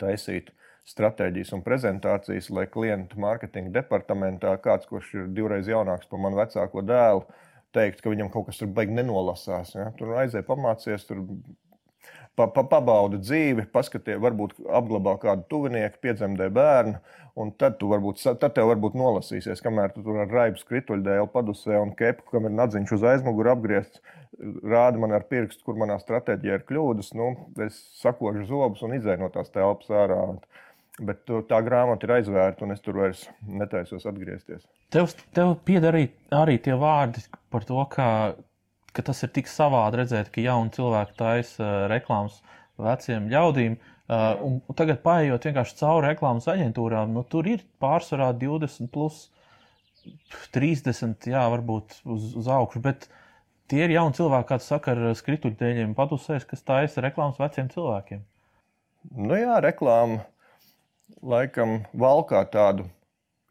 taisīt 0.00 0.52
stratēģijas 0.86 1.52
un 1.56 1.64
prezentācijas, 1.66 2.48
lai 2.54 2.66
klientu 2.70 3.18
mārketinga 3.22 3.72
departamentā 3.80 4.52
kāds, 4.62 4.86
kurš 4.90 5.12
ir 5.16 5.28
divreiz 5.34 5.68
jaunāks 5.70 6.10
par 6.10 6.22
manu 6.22 6.38
vecāko 6.38 6.84
dēlu, 6.86 7.24
teikt, 7.74 8.02
ka 8.02 8.12
viņam 8.12 8.30
kaut 8.32 8.48
kas 8.50 8.60
tur 8.60 8.70
baigi 8.76 8.94
nenolasās. 8.94 9.74
Ja? 9.74 9.88
Tur 9.98 10.14
aizēja 10.20 10.46
pamācies, 10.46 11.06
tur 11.08 11.24
pa, 12.36 12.48
pa, 12.52 12.64
pabauda 12.68 13.20
dzīvi, 13.22 13.66
paskaties, 13.72 14.20
varbūt 14.22 14.58
apglabā 14.80 15.16
kādu 15.22 15.46
tuvinieku, 15.50 16.02
piedzemdē 16.04 16.50
bērnu, 16.54 17.00
un 17.40 17.52
tad, 17.60 17.80
varbūt, 17.80 18.22
tad 18.40 18.54
tev 18.56 18.70
varbūt 18.72 18.96
nolasīsies, 18.96 19.62
kamēr 19.64 19.92
tu 19.94 20.04
tur 20.04 20.22
ar 20.24 20.30
raibu 20.32 20.60
skrituļdēlu 20.60 21.28
padusē 21.32 21.80
un 21.82 21.92
kepu, 21.96 22.28
kam 22.32 22.48
ir 22.48 22.54
nadziņš 22.56 22.94
uz 22.96 23.08
aizmuguri 23.12 23.52
apgriezts, 23.52 24.04
rāda 24.64 25.00
man 25.00 25.14
ar 25.16 25.26
pirkstu, 25.30 25.64
kur 25.66 25.78
manā 25.80 25.98
stratēģijā 26.00 26.60
ir 26.60 26.64
kļūdas. 26.68 27.12
Nu, 27.16 27.32
es 27.66 27.78
sakošu 28.02 28.46
zobus 28.50 28.84
un 28.86 28.96
izēju 28.98 29.24
no 29.24 29.32
tās 29.32 29.52
telpas 29.54 29.92
ārā. 30.04 30.20
Bet 30.96 31.28
tā 31.28 31.58
grāmata 31.60 32.08
ir 32.08 32.14
aizvērta, 32.14 32.64
un 32.64 32.72
es 32.72 32.80
tur 32.80 32.96
vairs 33.02 33.26
netaisos 33.44 34.06
atgriezties. 34.08 34.62
Tev, 34.92 35.10
tev 35.36 35.52
pieder 35.68 35.92
arī, 35.92 36.06
arī 36.32 36.56
tie 36.64 36.76
vārdi 36.80 37.20
par 37.52 37.66
to, 37.68 37.82
ka 37.92 38.06
ka 38.96 39.04
tas 39.06 39.22
ir 39.26 39.32
tik 39.36 39.50
savādi 39.52 40.00
redzēt, 40.02 40.32
ka 40.32 40.44
jauni 40.44 40.72
cilvēki 40.76 41.18
taisa 41.18 41.62
uh, 41.62 41.76
reklāmas 41.92 42.40
veciem 42.80 43.28
ļaudīm. 43.32 43.76
Uh, 44.06 44.32
un, 44.46 44.58
tagad, 44.78 45.02
paiet 45.04 45.48
vienkārši 45.48 45.78
cauri 45.80 46.12
reklāmas 46.12 46.46
aģentūrām, 46.52 47.14
nu, 47.16 47.24
tur 47.26 47.48
ir 47.50 47.64
pārsvarā 47.82 48.30
20, 48.38 48.90
plus 48.94 49.26
30, 50.54 51.30
jā, 51.32 51.46
varbūt 51.52 52.00
uz, 52.06 52.32
uz 52.38 52.50
augšu. 52.50 52.82
Bet 52.84 53.08
Tie 53.66 53.80
ir 53.82 53.90
jauni 53.90 54.14
cilvēki, 54.14 54.46
kāds 54.46 54.68
saka, 54.70 54.92
ar 54.94 55.16
skrituļteņiem 55.18 55.96
padusēs, 55.98 56.44
kas 56.46 56.62
taisa 56.62 57.02
reklāmas 57.02 57.40
veciem 57.40 57.66
cilvēkiem. 57.72 58.20
Nu 59.18 59.34
jā, 59.34 59.56
reklāma 59.62 60.20
laikam 61.18 61.80
valkā 61.90 62.44
tādu 62.52 62.86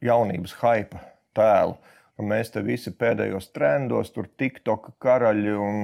jaunības 0.04 0.56
hype 0.62 1.02
tēlu 1.36 1.76
ka 2.16 2.24
mēs 2.24 2.52
te 2.54 2.62
visi 2.64 2.94
pēdējos 2.96 3.50
trendos, 3.56 4.12
tur 4.16 4.28
TikTok 4.40 4.94
karaļi 5.04 5.54
un 5.60 5.80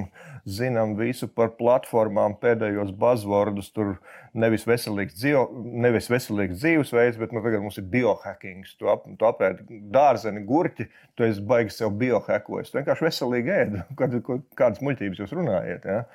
zinām 0.48 0.94
visu 1.00 1.28
par 1.28 1.52
platformām, 1.58 2.38
pēdējos 2.41 2.94
buzzvordus, 2.98 3.72
tur 3.76 3.98
nevis 4.34 4.63
veselīgs, 4.67 5.17
dzīvo, 5.20 5.44
nevis 5.84 6.08
veselīgs 6.12 6.62
dzīvesveids, 6.62 7.20
bet 7.20 7.36
nu, 7.36 7.44
tagad 7.44 7.63
mums 7.65 7.80
ir 7.82 7.88
biohackings. 7.91 8.78
Tu, 8.80 8.88
ap, 8.91 9.04
tu 9.20 9.28
aprēķini 9.28 9.82
dārzeni, 9.91 10.44
gurķi, 10.48 10.88
tu 11.20 11.28
esi 11.28 11.44
baigi 11.52 11.76
sev 11.76 11.91
biohackojis. 12.00 12.72
Tu 12.72 12.80
vienkārši 12.80 13.08
veselīgi 13.10 13.56
ēdi, 13.58 13.84
kad, 14.00 14.15
kādas 14.60 14.84
muļķības 14.88 15.24
jūs 15.24 15.36
runājat. 15.36 15.89
Ja? 15.91 16.06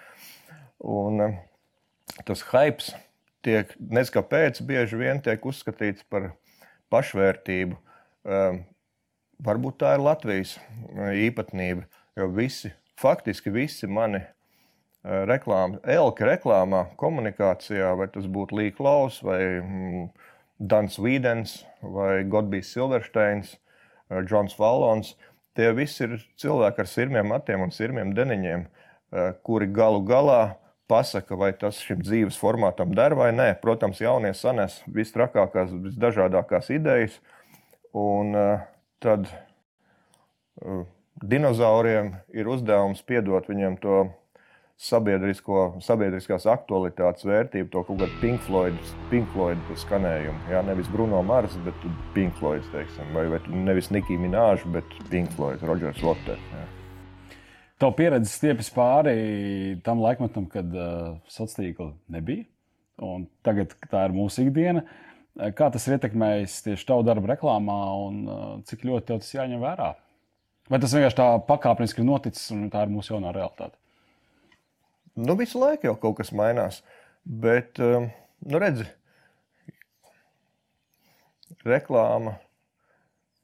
Un 0.96 1.26
eh, 1.26 1.37
tas 2.24 2.44
hypes 2.55 2.94
tiek, 3.46 3.76
nezinu 3.79 4.16
kāpēc, 4.16 4.64
bieži 4.66 4.98
vien 5.00 5.20
tiek 5.22 5.44
uzskatīts 5.44 6.09
par 6.11 6.33
pašvērtību. 6.94 7.76
Um, 8.26 8.64
Varbūt 9.44 9.77
tā 9.83 9.92
ir 9.96 10.01
Latvijas 10.01 10.55
e, 10.57 11.11
īpatnība, 11.27 11.85
jo 12.16 12.31
visi, 12.33 12.70
faktiski 12.96 13.53
visi 13.53 13.88
mani 13.88 14.22
e, 14.22 14.29
reklāmas, 15.29 15.83
Elka 15.85 16.25
reklāmā, 16.31 16.87
komunikācijā, 17.01 17.90
vai 18.01 18.09
tas 18.12 18.25
būtu 18.33 18.57
Līja 18.57 18.77
Klaus, 18.79 19.20
vai 19.27 19.40
mm, 19.61 20.07
Dans 20.57 20.96
Vīdens, 20.96 21.59
vai 21.85 22.25
Godbijs 22.25 22.70
Silversteins, 22.72 23.59
Džons 24.09 24.57
Valons. 24.57 25.12
Tie 25.57 25.68
visi 25.77 26.07
ir 26.07 26.14
cilvēki 26.40 26.81
ar 26.81 26.88
sirmiem 26.88 27.29
matiem 27.29 27.64
un 27.64 27.72
sirmiem 27.75 28.14
deniņiem, 28.16 28.64
kuri 29.44 29.68
galu 29.72 30.01
galā 30.07 30.57
pasaka, 30.88 31.37
vai 31.37 31.51
tas 31.59 31.81
šim 31.83 32.01
dzīves 32.05 32.38
formātam 32.40 32.94
der 32.96 33.16
vai 33.18 33.33
nē. 33.35 33.51
Protams, 33.61 34.01
jaunie 34.01 34.33
sanes 34.37 34.79
visstrakākās, 34.96 35.75
visdažādākās 35.88 36.70
idejas. 36.72 37.18
Un, 37.96 38.33
uh, 38.37 38.64
tad 39.02 39.26
uh, 40.62 40.85
dinozauriem 41.22 42.14
ir 42.37 42.48
uzdevums 42.48 43.02
piedot 43.06 43.48
viņiem 43.48 43.78
to 43.80 44.06
sabiedriskās 44.76 46.44
aktualitātes 46.52 47.24
vērtību, 47.24 47.70
to 47.72 47.82
kaut 47.88 48.00
kādu 48.02 48.18
Pink 48.20 48.42
Floyd, 48.44 48.76
Pink 49.09 49.30
Floyd 49.32 49.70
skanējumu. 49.80 50.50
Jā, 50.52 50.61
nevis 50.66 50.90
Bruno 50.92 51.22
Mars, 51.24 51.56
bet 51.64 51.87
Pink 52.12 52.37
Floyd, 52.37 52.66
teiksim, 52.74 53.09
vai, 53.16 53.24
vai 53.32 53.40
nevis 53.48 53.88
Nikija 53.94 54.20
Minēža, 54.20 54.68
bet 54.74 54.98
Pink 55.09 55.32
Floyd, 55.38 55.64
Rodžers 55.64 56.02
Waters. 56.04 56.52
Tavu 57.80 57.96
pieredzi 57.96 58.32
stiepjas 58.32 58.68
pāri 58.72 59.16
tam 59.85 60.04
laikmetam, 60.04 60.44
kad 60.52 60.68
uh, 60.76 61.16
sociālā 61.32 61.70
tīkla 61.70 61.90
nebija. 62.12 62.44
Un 63.04 63.26
tagad 63.44 63.74
tā 63.90 64.06
ir 64.09 64.14
mūsu 64.16 64.46
ikdiena. 64.46 64.80
Uh, 64.80 65.06
Kā 65.37 65.68
tas 65.68 65.85
ir 65.85 65.99
ietekmējis 65.99 66.61
tieši 66.64 66.87
tavu 66.88 67.05
darbu 67.05 67.29
reklāmā 67.29 67.81
un 68.07 68.20
uh, 68.25 68.44
cik 68.64 68.87
ļoti 68.88 69.11
tev 69.11 69.18
tas 69.20 69.35
jāņem 69.35 69.61
vērā? 69.61 69.90
Vai 70.72 70.79
tas 70.83 70.94
vienkārši 70.96 71.18
tā 71.18 71.27
pakāpeniski 71.46 72.01
ir 72.01 72.09
noticis 72.09 72.49
un 72.55 72.70
tā 72.72 72.87
ir 72.87 72.92
mūsu 72.94 73.12
jaunā 73.12 73.35
realitāte? 73.37 73.77
Nu, 75.16 75.37
visu 75.37 75.61
laiku 75.61 75.90
jau 75.90 75.96
kaut 76.01 76.16
kas 76.22 76.33
mainās. 76.37 76.81
Bet, 77.27 77.77
um, 77.83 78.09
nu, 78.49 78.62
redzi, 78.62 78.87
reklāma 81.66 82.38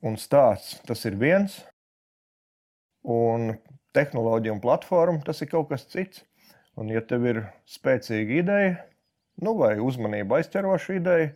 un 0.03 0.17
stāsts 0.21 0.81
tas 0.89 1.05
ir 1.09 1.21
viens, 1.21 1.61
un 3.05 3.55
tehnoloģija 3.97 4.57
un 4.57 4.65
platforma 4.65 5.23
tas 5.27 5.45
ir 5.45 5.51
kaut 5.53 5.69
kas 5.73 5.87
cits. 5.93 6.25
Un, 6.73 6.89
ja 6.89 7.03
tev 7.05 7.27
ir 7.29 7.43
spēcīga 7.69 8.39
ideja, 8.41 8.77
nu, 9.45 9.53
vai 9.59 9.75
uzmanība 9.77 10.39
aizķeroša 10.39 10.95
ideja, 10.97 11.33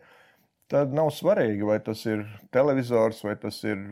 tad 0.73 0.95
nav 0.95 1.13
svarīgi, 1.15 1.65
vai 1.67 1.79
tas 1.85 2.03
ir 2.09 2.25
televizors, 2.55 3.23
vai 3.27 3.37
tas 3.41 3.63
ir 3.67 3.83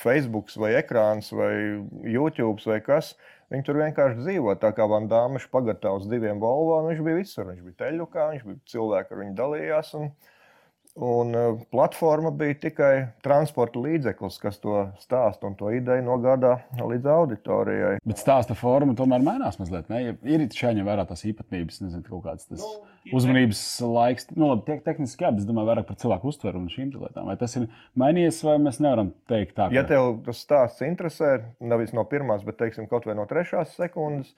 Facebook, 0.00 0.48
vai 0.56 0.72
ekrāns, 0.78 1.30
vai 1.36 1.52
YouTube, 2.08 2.62
vai 2.66 2.80
kas. 2.84 3.14
Viņi 3.50 3.66
tur 3.66 3.80
vienkārši 3.80 4.22
dzīvo. 4.22 4.54
Tā 4.62 4.70
kā 4.76 4.86
Van 4.88 5.08
Dāmas 5.10 5.48
pagatā 5.50 5.90
uz 5.96 6.06
diviem 6.08 6.38
Volvo, 6.40 6.78
viņš 6.86 7.00
bija 7.04 7.18
visur. 7.18 7.48
Viņš 7.50 7.64
bija 7.66 7.78
teļukā, 7.82 8.28
viņš 8.34 8.44
bija 8.46 8.60
cilvēki, 8.72 9.12
ar 9.12 9.22
viņu 9.24 9.34
dalījās. 9.40 9.90
Un, 9.98 10.12
Un 10.94 11.34
uh, 11.34 11.60
platforma 11.70 12.32
bija 12.34 12.56
tikai 12.64 12.94
transporta 13.22 13.78
līdzeklis, 13.78 14.38
kas 14.42 14.58
to 14.58 14.80
stāstu 14.98 15.46
un 15.46 15.54
to 15.54 15.70
ideju 15.70 16.02
nogādā 16.02 16.56
līdz 16.80 17.06
auditorijai. 17.14 17.92
Bet 18.02 18.18
stāsta 18.18 18.56
forma 18.58 18.96
tomēr 18.98 19.22
mainās 19.22 19.60
mazliet. 19.60 19.86
Ne? 19.92 20.16
Ir 20.26 20.42
šādi 20.50 20.82
vērā 20.86 21.04
tās 21.06 21.22
īpatnības, 21.30 21.78
nezinu, 21.84 22.02
kaut 22.08 22.24
kāds 22.26 22.50
tas 22.50 22.64
nu, 22.64 22.72
uzmanības 23.14 23.62
laiks. 23.86 24.26
Nu, 24.34 24.48
labi, 24.50 24.66
te, 24.66 24.80
tehniski 24.88 25.28
jā, 25.28 25.30
bet 25.30 25.44
es 25.44 25.48
domāju 25.48 25.70
vairāk 25.70 25.86
par 25.92 26.00
cilvēku 26.02 26.32
uztveru 26.32 26.58
un 26.58 26.66
šīm 26.74 26.90
lietām. 26.96 27.30
Vai 27.30 27.38
tas 27.38 27.54
ir 27.60 27.68
mainījies, 28.02 28.42
vai 28.48 28.56
mēs 28.66 28.82
nevaram 28.82 29.14
teikt 29.30 29.54
tā? 29.60 29.68
Ka... 29.70 29.76
Ja 29.78 29.86
tev 29.86 30.16
tas 30.26 30.42
stāsts 30.42 30.82
interesē, 30.86 31.36
nevis 31.62 31.94
no 31.94 32.02
pirmās, 32.10 32.42
bet 32.46 32.58
teiksim, 32.58 32.90
kaut 32.90 33.06
vai 33.06 33.14
no 33.14 33.30
trešās 33.30 33.78
sekundes, 33.78 34.34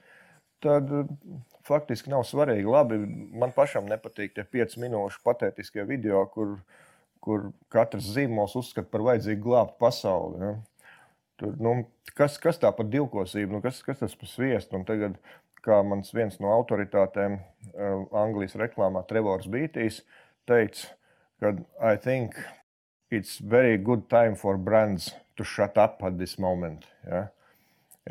tad 0.61 0.93
faktiski 1.67 2.11
nav 2.11 2.25
svarīgi. 2.27 2.67
Labi, 2.69 2.99
man 3.39 3.53
pašam 3.55 3.87
nepatīk 3.89 4.35
tie 4.35 4.45
5 4.57 4.77
minūšu 4.83 5.23
patētiskie 5.25 5.85
video, 5.87 6.25
kur, 6.33 6.57
kur 7.23 7.49
katrs 7.73 8.11
zīmols 8.15 8.57
uzskata 8.59 8.89
par 8.91 9.05
vajadzīgu 9.07 9.43
glābt 9.45 9.77
pasauli. 9.81 10.41
Ja? 10.43 10.53
Tur, 11.41 11.55
nu, 11.63 11.75
kas, 12.17 12.37
kas 12.41 12.59
tā 12.61 12.71
par 12.75 12.89
divkosību, 12.91 13.57
nu, 13.57 13.63
kas, 13.63 13.81
kas 13.85 14.03
tas 14.03 14.15
par 14.19 14.31
sviestu? 14.31 14.77
Un 14.77 14.85
tagad, 14.87 15.17
kā 15.63 15.79
mans 15.87 16.11
viens 16.15 16.35
no 16.43 16.51
autoritātēm 16.53 17.39
uh, 17.39 18.03
Anglijas 18.23 18.57
reklāmā, 18.59 19.05
Trevors 19.07 19.47
Bītīs, 19.51 20.01
teica, 20.49 20.91
ka 21.39 21.55
I 21.79 21.95
think 21.95 22.35
it's 23.11 23.37
very 23.39 23.77
good 23.77 24.09
time 24.11 24.35
for 24.35 24.57
brands 24.57 25.13
to 25.37 25.43
shut 25.43 25.77
up 25.77 26.03
at 26.03 26.17
this 26.19 26.37
moment. 26.37 26.85
Ja, 27.07 27.27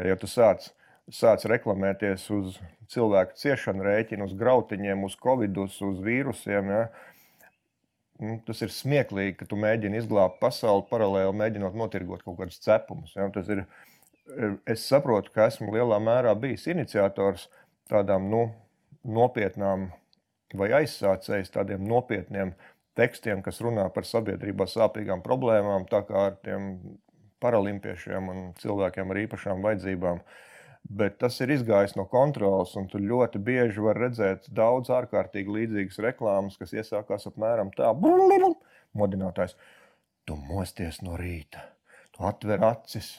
ja 0.00 0.16
tu 0.16 0.26
sāc 0.30 0.72
sāc 1.12 1.44
reklamēties 1.48 2.24
uz 2.32 2.58
cilvēku 2.92 3.36
ciešanu 3.40 3.84
rēķinu, 3.86 4.26
uz 4.28 4.34
grautiņiem, 4.38 5.04
uz 5.06 5.16
covid, 5.20 5.58
uz 5.64 6.02
vīrusiem. 6.04 6.72
Ja? 6.72 6.82
Nu, 8.22 8.36
tas 8.46 8.62
ir 8.64 8.72
smieklīgi, 8.72 9.36
ka 9.40 9.48
tu 9.50 9.58
mēģini 9.60 10.00
izglābt 10.00 10.38
pasauli, 10.42 10.86
paralēli 10.90 11.34
mēģinot 11.38 11.78
notirgot 11.78 12.24
kaut 12.24 12.38
kādus 12.40 12.60
cepumus. 12.64 13.14
Ja? 13.18 13.28
Tas 13.34 13.50
ir, 13.52 13.64
es 14.68 14.84
saprotu, 14.88 15.32
ka 15.34 15.48
esmu 15.50 15.72
lielā 15.74 15.98
mērā 16.02 16.34
bijis 16.38 16.68
iniciators 16.72 17.48
tādām 17.92 18.30
nu, 18.32 18.46
nopietnām 19.02 19.90
vai 20.56 20.68
aizsācējs 20.82 21.50
tādiem 21.52 21.82
nopietniem 21.88 22.52
tekstiem, 22.96 23.40
kas 23.42 23.58
runā 23.64 23.86
par 23.92 24.04
sabiedrībā 24.04 24.68
sāpīgām 24.68 25.24
problēmām, 25.24 25.88
tā 25.90 26.02
kā 26.06 26.28
ar 26.28 26.38
tiem 26.44 26.74
paralimpiešiem 27.42 28.28
un 28.28 28.42
cilvēkiem 28.60 29.10
ar 29.10 29.20
īpašām 29.24 29.64
vajadzībām. 29.64 30.20
Uh, 30.20 30.51
bet 30.88 31.18
tas 31.22 31.38
ir 31.44 31.52
izgājis 31.54 31.94
no 31.98 32.06
kontrolas. 32.10 32.74
Tu 32.90 33.00
ļoti 33.02 33.40
bieži 33.42 33.82
vari 33.84 34.06
redzēt 34.06 34.48
daudz 34.54 34.92
ārkārtīgi 34.92 35.56
līdzīgas 35.56 36.00
reklāmas, 36.06 36.58
kas 36.60 36.74
iesākās 36.76 37.28
apmēram 37.30 37.72
tā: 37.76 37.92
modinātājs, 38.98 39.56
tu 40.28 40.36
mosties 40.36 41.00
no 41.02 41.16
rīta, 41.20 41.64
tu 42.12 42.26
atver 42.28 42.64
acis, 42.68 43.14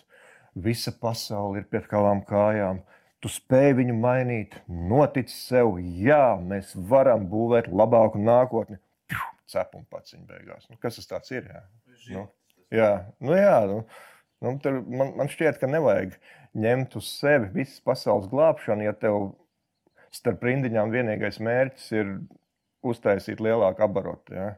visa 0.56 0.93
pasaule 1.02 1.62
ir 1.62 1.69
pie 1.69 1.84
kavām 1.88 2.23
kājām. 2.28 2.84
Tu 3.23 3.30
spēj 3.32 3.78
viņu 3.78 3.93
mainīt, 3.95 4.58
notic 4.67 5.30
sev, 5.32 5.78
jā, 5.80 6.36
mēs 6.43 6.73
varam 6.76 7.23
būvēt 7.32 7.69
labāku 7.71 8.19
nākotni. 8.19 8.82
Cepuma 9.47 9.86
pats 9.91 10.15
viņa 10.15 10.26
beigās. 10.28 10.65
Nu, 10.67 10.76
kas 10.82 10.99
tas 11.08 11.32
ir? 11.32 11.47
Jā, 11.47 11.62
nu, 12.17 12.26
jā, 12.73 12.89
nu, 13.23 13.36
jā 13.38 13.56
nu, 13.69 13.78
nu, 14.43 14.54
man, 14.91 15.13
man 15.21 15.32
šķiet, 15.32 15.56
ka 15.62 15.69
nevajag 15.71 16.17
ņemt 16.53 16.97
uz 16.99 17.09
sevi 17.19 17.49
visas 17.55 17.81
pasaules 17.85 18.29
glābšanu, 18.31 18.85
ja 18.85 18.93
tev 18.97 19.31
starp 20.13 20.43
rindiņām 20.45 20.91
vienīgais 20.93 21.39
mērķis 21.41 21.87
ir 21.97 22.11
uztaisīt 22.85 23.41
lielāku 23.41 23.85
abarotu. 23.85 24.35
Ja? 24.37 24.51